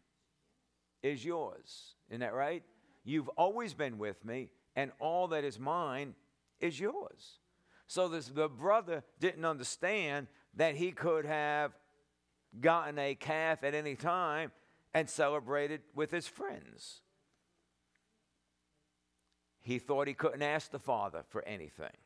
[1.02, 1.94] is yours.
[2.10, 2.62] Isn't that right?
[3.04, 6.14] You've always been with me, and all that is mine
[6.60, 7.38] is yours.
[7.86, 11.72] So this, the brother didn't understand that he could have
[12.60, 14.50] gotten a calf at any time
[14.92, 17.02] and celebrated with his friends.
[19.60, 21.96] He thought he couldn't ask the Father for anything.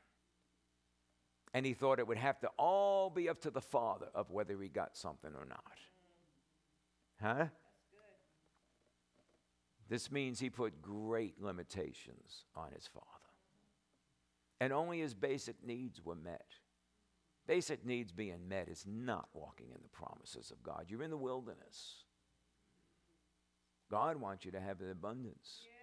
[1.52, 4.60] And he thought it would have to all be up to the Father of whether
[4.60, 5.64] he got something or not.
[7.22, 7.46] Huh?
[9.88, 13.06] This means he put great limitations on his Father.
[14.60, 16.46] And only his basic needs were met.
[17.46, 20.86] Basic needs being met is not walking in the promises of God.
[20.88, 22.04] You're in the wilderness.
[23.90, 25.62] God wants you to have an abundance.
[25.62, 25.80] Yeah.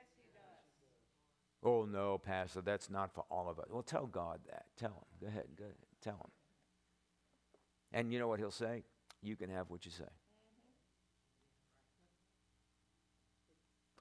[1.64, 3.66] Oh, no, Pastor, that's not for all of us.
[3.70, 4.66] Well, tell God that.
[4.78, 5.06] Tell him.
[5.20, 5.48] Go ahead.
[5.58, 5.76] Go ahead.
[6.02, 6.32] Tell him.
[7.92, 8.84] And you know what he'll say?
[9.22, 10.06] You can have what you say.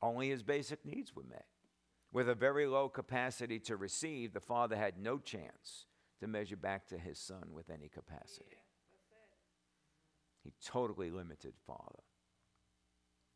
[0.02, 1.46] Only his basic needs were met.
[2.12, 5.86] With a very low capacity to receive, the father had no chance
[6.20, 8.56] to measure back to his son with any capacity.
[10.42, 12.02] He totally limited father.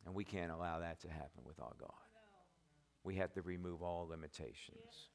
[0.06, 1.90] And we can't allow that to happen with our God
[3.04, 5.08] we have to remove all limitations.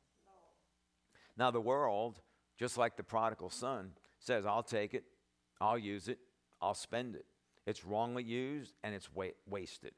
[1.38, 2.22] Now, the world,
[2.58, 5.04] just like the prodigal son, says, I'll take it,
[5.60, 6.20] I'll use it,
[6.62, 7.26] I'll spend it.
[7.66, 9.94] It's wrongly used and it's wa- wasted.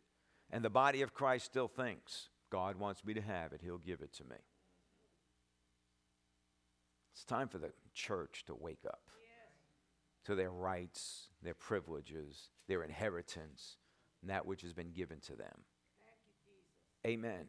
[0.50, 4.02] And the body of Christ still thinks, God wants me to have it, He'll give
[4.02, 4.38] it to me.
[7.14, 9.02] It's time for the church to wake up
[10.26, 13.78] to their rights, their privileges, their inheritance,
[14.22, 15.64] and that which has been given to them.
[17.06, 17.48] You, Amen.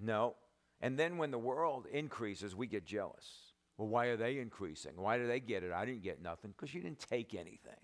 [0.00, 0.34] No.
[0.80, 3.52] And then when the world increases, we get jealous.
[3.78, 4.92] Well, why are they increasing?
[4.96, 5.72] Why do they get it?
[5.72, 6.52] I didn't get nothing.
[6.56, 7.80] Because you didn't take anything.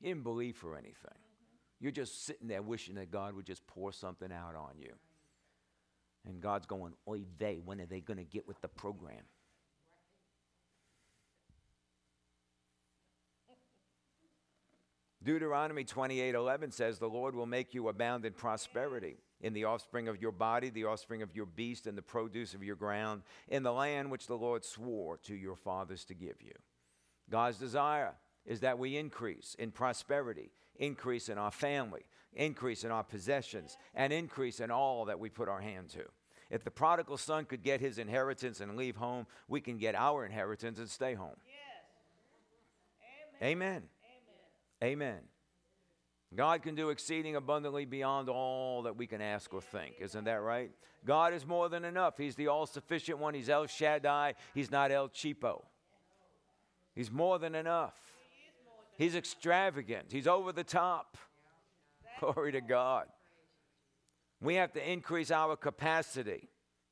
[0.00, 1.23] You didn't believe for anything.
[1.80, 4.92] You're just sitting there wishing that God would just pour something out on you.
[6.26, 9.22] And God's going, Oy they, when are they going to get with the program?
[15.22, 20.08] Deuteronomy 28 11 says, The Lord will make you abound in prosperity in the offspring
[20.08, 23.62] of your body, the offspring of your beast, and the produce of your ground, in
[23.62, 26.52] the land which the Lord swore to your fathers to give you.
[27.30, 28.14] God's desire
[28.44, 32.02] is that we increase in prosperity, increase in our family,
[32.34, 36.04] increase in our possessions, and increase in all that we put our hand to.
[36.50, 40.24] If the prodigal son could get his inheritance and leave home, we can get our
[40.24, 41.36] inheritance and stay home.
[41.46, 43.42] Yes.
[43.42, 43.82] Amen.
[44.82, 44.92] Amen.
[44.92, 45.20] Amen.
[46.34, 49.96] God can do exceeding abundantly beyond all that we can ask or think.
[50.00, 50.70] Isn't that right?
[51.04, 52.18] God is more than enough.
[52.18, 53.34] He's the all sufficient one.
[53.34, 54.34] He's El Shaddai.
[54.54, 55.62] He's not El Cheapo.
[56.94, 57.94] He's more than enough.
[58.96, 60.12] He's extravagant.
[60.12, 61.16] He's over the top.
[62.20, 63.06] Glory to God.
[64.40, 66.48] We have to increase our capacity,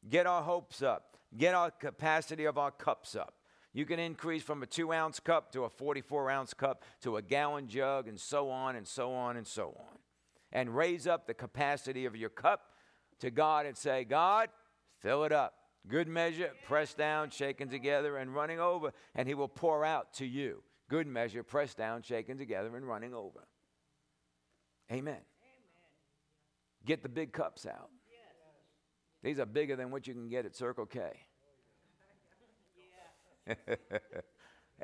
[0.09, 3.35] get our hopes up, get our capacity of our cups up.
[3.75, 7.23] You can increase from a two ounce cup to a 44 ounce cup to a
[7.23, 9.99] gallon jug and so on and so on and so on.
[10.53, 12.73] And raise up the capacity of your cup
[13.21, 14.49] to God and say, God,
[15.01, 15.55] fill it up.
[15.89, 20.27] Good measure, pressed down, shaken together, and running over, and He will pour out to
[20.27, 20.63] you.
[20.93, 23.49] Good measure, pressed down, shaken together, and running over.
[24.91, 25.15] Amen.
[25.15, 25.23] Amen.
[26.85, 27.89] Get the big cups out.
[29.23, 31.01] These are bigger than what you can get at Circle K.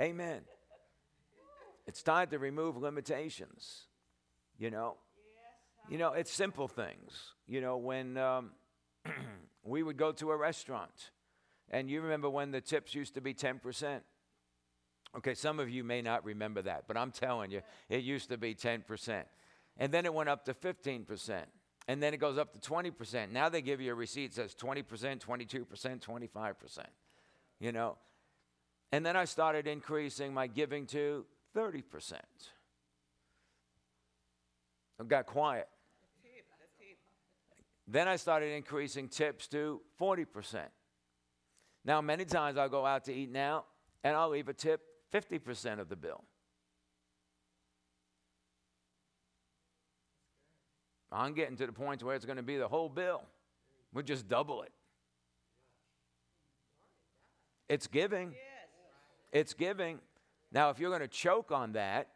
[0.01, 0.41] Amen.
[1.87, 3.89] It's time to remove limitations.
[4.59, 4.97] You know,
[5.91, 7.35] you know, it's simple things.
[7.47, 8.53] You know, when um,
[9.63, 11.11] we would go to a restaurant,
[11.69, 14.01] and you remember when the tips used to be 10%.
[15.19, 18.39] Okay, some of you may not remember that, but I'm telling you, it used to
[18.39, 19.25] be 10%.
[19.77, 21.43] And then it went up to 15%.
[21.89, 23.33] And then it goes up to 20%.
[23.33, 26.79] Now they give you a receipt that says 20%, 22%, 25%.
[27.59, 27.97] You know?
[28.93, 32.13] And then I started increasing my giving to 30%.
[35.01, 35.69] I got quiet.
[37.89, 40.61] Then I started increasing tips to 40%.
[41.85, 43.65] Now, many times I'll go out to eat now
[44.05, 44.83] and I'll leave a tip
[45.13, 46.25] 50% of the bill.
[51.11, 53.23] I'm getting to the point where it's going to be the whole bill.
[53.93, 54.73] We'll just double it.
[57.69, 58.35] It's giving.
[59.33, 59.99] It's giving.
[60.53, 62.09] Now, if you're going to choke on that,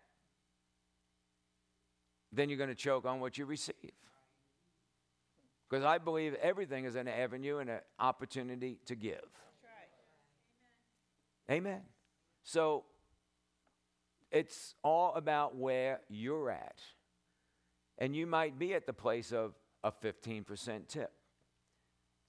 [2.32, 3.74] then you're going to choke on what you receive.
[5.68, 9.20] Because I believe everything is an avenue and an opportunity to give.
[11.50, 11.80] Amen.
[12.42, 12.84] So
[14.30, 16.80] it's all about where you're at.
[17.98, 21.12] And you might be at the place of a 15% tip.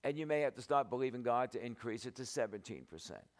[0.03, 2.83] And you may have to start believing God to increase it to 17%.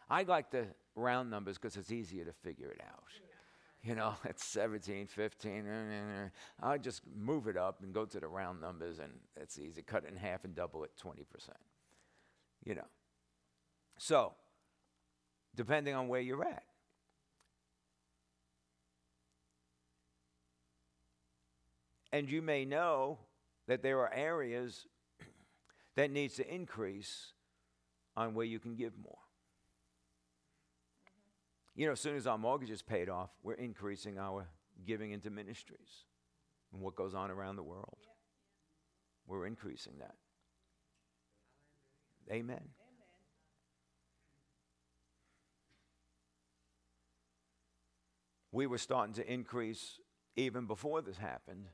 [0.08, 0.66] I like the
[0.96, 3.04] round numbers because it's easier to figure it out.
[3.82, 5.64] You know, it's 17, 15.
[6.62, 9.82] I'll just move it up and go to the round numbers, and it's easy.
[9.82, 11.18] Cut it in half and double it 20%.
[12.64, 12.86] You know.
[13.98, 14.32] So,
[15.54, 16.64] depending on where you're at.
[22.12, 23.18] And you may know
[23.66, 24.86] that there are areas
[25.96, 27.32] that needs to increase
[28.16, 29.18] on where you can give more.
[31.74, 34.46] You know, as soon as our mortgage is paid off, we're increasing our
[34.86, 36.04] giving into ministries
[36.72, 37.98] and what goes on around the world.
[39.26, 40.14] We're increasing that.
[42.30, 42.60] Amen.
[48.54, 49.98] We were starting to increase
[50.36, 51.64] even before this happened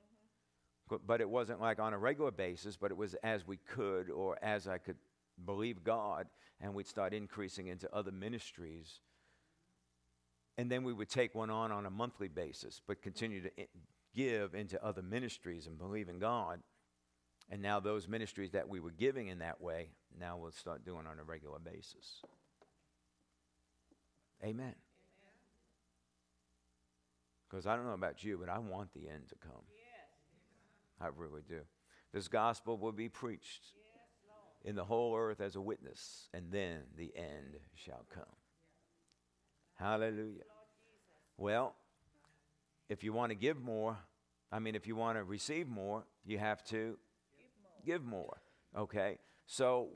[0.91, 0.97] mm-hmm.
[1.07, 4.39] but it wasn't like on a regular basis, but it was as we could or
[4.43, 4.97] as I could
[5.45, 6.27] believe God,
[6.59, 9.01] and we'd start increasing into other ministries.
[10.57, 13.51] And then we would take one on on a monthly basis, but continue to
[14.15, 16.61] give into other ministries and believe in God.
[17.51, 21.07] And now those ministries that we were giving in that way, now we'll start doing
[21.07, 22.23] on a regular basis.
[24.43, 24.75] Amen.
[27.51, 29.63] Because I don't know about you, but I want the end to come.
[31.01, 31.61] I really do.
[32.13, 33.63] This gospel will be preached
[34.65, 38.25] in the whole earth as a witness, and then the end shall come.
[39.75, 40.43] Hallelujah.
[41.39, 41.75] Well,
[42.89, 43.97] if you want to give more,
[44.53, 46.99] I mean, if you want to receive more, you have to
[47.87, 48.37] give more.
[48.77, 49.19] Okay?
[49.47, 49.89] So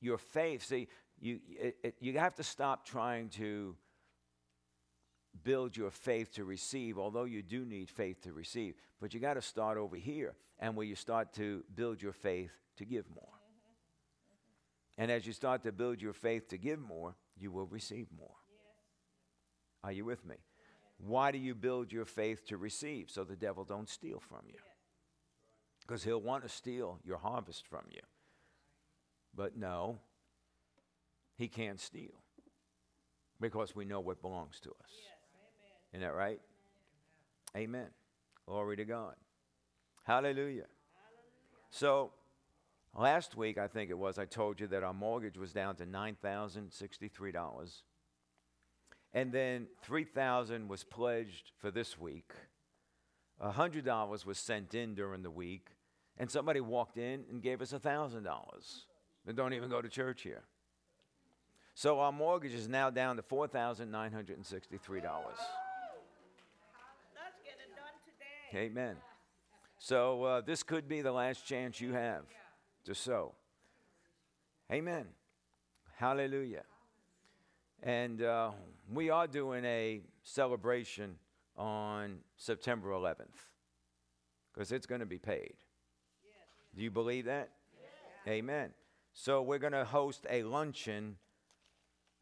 [0.00, 0.88] your faith, see,
[1.20, 3.76] you, it, it, you have to stop trying to
[5.42, 8.74] build your faith to receive, although you do need faith to receive.
[9.00, 12.52] But you got to start over here and where you start to build your faith
[12.76, 13.28] to give more.
[14.98, 18.34] And as you start to build your faith to give more, you will receive more.
[19.82, 20.36] Are you with me?
[20.98, 23.08] Why do you build your faith to receive?
[23.08, 24.58] So the devil don't steal from you.
[25.80, 28.00] Because he'll want to steal your harvest from you.
[29.34, 30.00] But no,
[31.36, 32.22] he can't steal.
[33.40, 34.90] Because we know what belongs to us.
[35.92, 36.40] Isn't that right?
[37.56, 37.88] Amen.
[38.46, 39.14] Glory to God.
[40.04, 40.66] Hallelujah.
[41.70, 42.12] So,
[42.96, 45.86] last week, I think it was, I told you that our mortgage was down to
[45.86, 47.82] $9,063.
[49.12, 52.30] And then 3000 was pledged for this week.
[53.42, 55.68] $100 was sent in during the week.
[56.18, 58.24] And somebody walked in and gave us $1,000.
[59.26, 60.42] They don't even go to church here.
[61.74, 65.02] So our mortgage is now down to $4,963.
[68.54, 68.96] Amen.
[69.78, 72.24] So uh, this could be the last chance you have
[72.84, 73.34] to sow.
[74.72, 75.06] Amen.
[75.96, 76.64] Hallelujah.
[77.82, 78.50] And uh,
[78.92, 81.16] we are doing a celebration
[81.56, 83.28] on September 11th
[84.52, 85.54] because it's going to be paid.
[86.74, 87.50] Do you believe that?
[88.28, 88.70] Amen.
[89.12, 91.16] So we're going to host a luncheon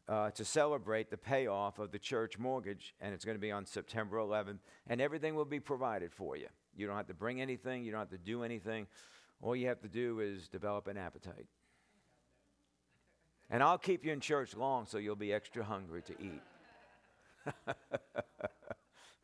[0.09, 3.63] uh, to celebrate the payoff of the church mortgage, and it's going to be on
[3.65, 4.57] September 11th,
[4.87, 6.47] and everything will be provided for you.
[6.75, 8.87] You don't have to bring anything, you don't have to do anything.
[9.41, 11.45] All you have to do is develop an appetite.
[13.51, 16.41] And I'll keep you in church long so you'll be extra hungry to eat.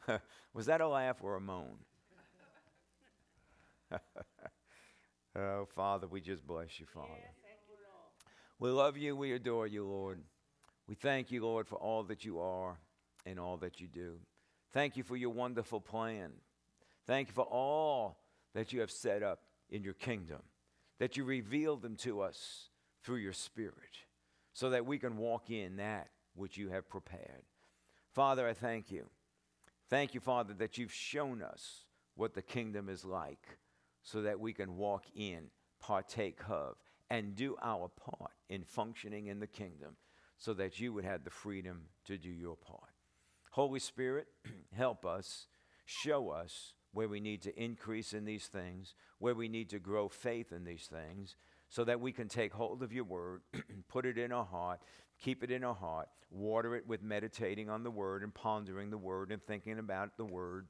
[0.54, 1.78] Was that a laugh or a moan?
[5.36, 7.10] oh, Father, we just bless you, Father.
[8.60, 9.16] we love you.
[9.16, 10.22] We adore you, Lord.
[10.88, 12.78] We thank you, Lord, for all that you are
[13.26, 14.20] and all that you do.
[14.72, 16.32] Thank you for your wonderful plan.
[17.08, 18.18] Thank you for all
[18.54, 20.42] that you have set up in your kingdom,
[21.00, 22.70] that you reveal them to us
[23.04, 23.74] through your Spirit,
[24.54, 27.44] so that we can walk in that which you have prepared.
[28.14, 29.08] Father, I thank you.
[29.90, 33.58] Thank you, Father, that you've shown us what the kingdom is like
[34.04, 36.76] so that we can walk in, partake of,
[37.10, 39.96] and do our part in functioning in the kingdom
[40.38, 42.92] so that you would have the freedom to do your part.
[43.52, 44.28] Holy Spirit,
[44.76, 45.48] help us,
[45.86, 50.08] show us where we need to increase in these things, where we need to grow
[50.08, 51.36] faith in these things,
[51.70, 53.42] so that we can take hold of your word,
[53.90, 54.80] put it in our heart,
[55.22, 58.98] keep it in our heart, water it with meditating on the word and pondering the
[58.98, 60.68] word and thinking about the word.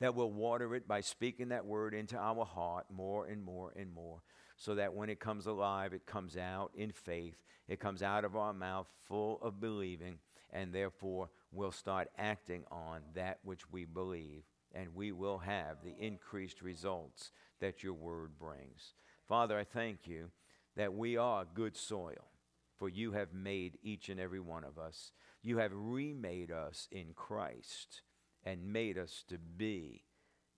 [0.00, 3.92] That will water it by speaking that word into our heart more and more and
[3.92, 4.22] more,
[4.60, 7.34] so that when it comes alive, it comes out in faith.
[7.66, 10.18] It comes out of our mouth full of believing,
[10.52, 14.42] and therefore we'll start acting on that which we believe,
[14.74, 18.92] and we will have the increased results that your word brings.
[19.26, 20.30] Father, I thank you
[20.76, 22.28] that we are good soil
[22.76, 25.12] for you have made each and every one of us.
[25.42, 28.02] You have remade us in Christ
[28.44, 30.02] and made us to be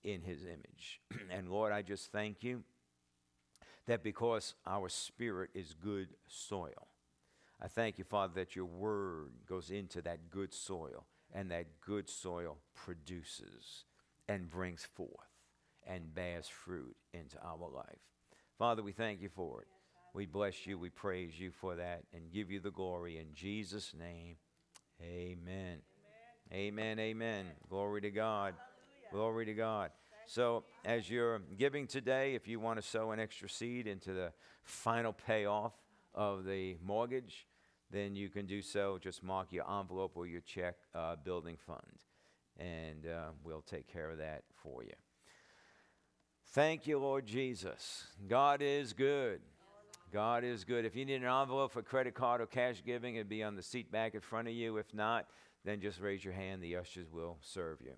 [0.02, 1.00] in his image.
[1.30, 2.64] and Lord, I just thank you
[3.86, 6.88] that because our spirit is good soil,
[7.60, 12.08] I thank you, Father, that your word goes into that good soil and that good
[12.08, 13.84] soil produces
[14.28, 15.08] and brings forth
[15.86, 17.98] and bears fruit into our life.
[18.58, 19.68] Father, we thank you for it.
[20.14, 20.78] We bless you.
[20.78, 24.36] We praise you for that and give you the glory in Jesus' name.
[25.00, 25.78] Amen.
[26.52, 26.98] Amen.
[26.98, 26.98] Amen.
[26.98, 27.46] amen.
[27.68, 28.54] Glory to God.
[28.54, 29.12] Hallelujah.
[29.12, 29.90] Glory to God.
[30.26, 34.32] So, as you're giving today, if you want to sow an extra seed into the
[34.64, 35.72] final payoff
[36.14, 37.46] of the mortgage,
[37.90, 38.98] then you can do so.
[39.00, 41.80] Just mark your envelope or your check uh, building fund,
[42.58, 44.92] and uh, we'll take care of that for you.
[46.52, 48.04] Thank you, Lord Jesus.
[48.28, 49.40] God is good.
[50.12, 50.84] God is good.
[50.84, 53.62] If you need an envelope for credit card or cash giving, it'd be on the
[53.62, 54.76] seat back in front of you.
[54.76, 55.26] If not,
[55.64, 56.62] then just raise your hand.
[56.62, 57.94] The ushers will serve you.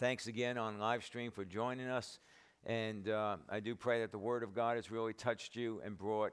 [0.00, 2.20] Thanks again on live stream for joining us.
[2.64, 5.98] And uh, I do pray that the Word of God has really touched you and
[5.98, 6.32] brought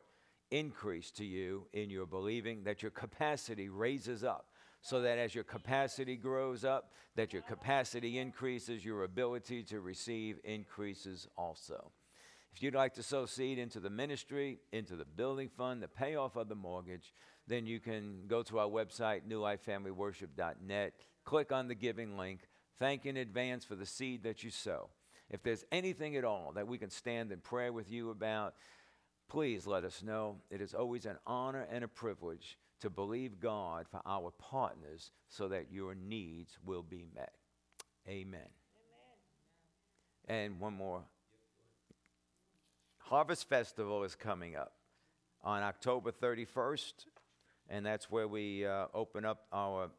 [0.52, 4.46] increase to you in your believing, that your capacity raises up
[4.82, 10.40] so that as your capacity grows up, that your capacity increases, your ability to receive
[10.46, 11.92] increases also.
[12.54, 16.38] If you'd like to sow seed into the ministry, into the building fund, the payoff
[16.38, 17.14] of the mortgage,
[17.48, 20.94] then you can go to our website, newlifefamilyworship.net,
[21.26, 22.48] click on the giving link,
[22.80, 24.90] thank in advance for the seed that you sow.
[25.30, 28.56] If there's anything at all that we can stand in prayer with you about,
[29.28, 30.38] please let us know.
[30.50, 35.48] It is always an honor and a privilege to believe God for our partners so
[35.50, 37.34] that your needs will be met.
[38.08, 38.40] Amen.
[40.28, 40.44] Amen.
[40.44, 41.04] And one more
[43.00, 44.74] Harvest Festival is coming up
[45.42, 46.94] on October 31st,
[47.70, 49.90] and that's where we uh, open up our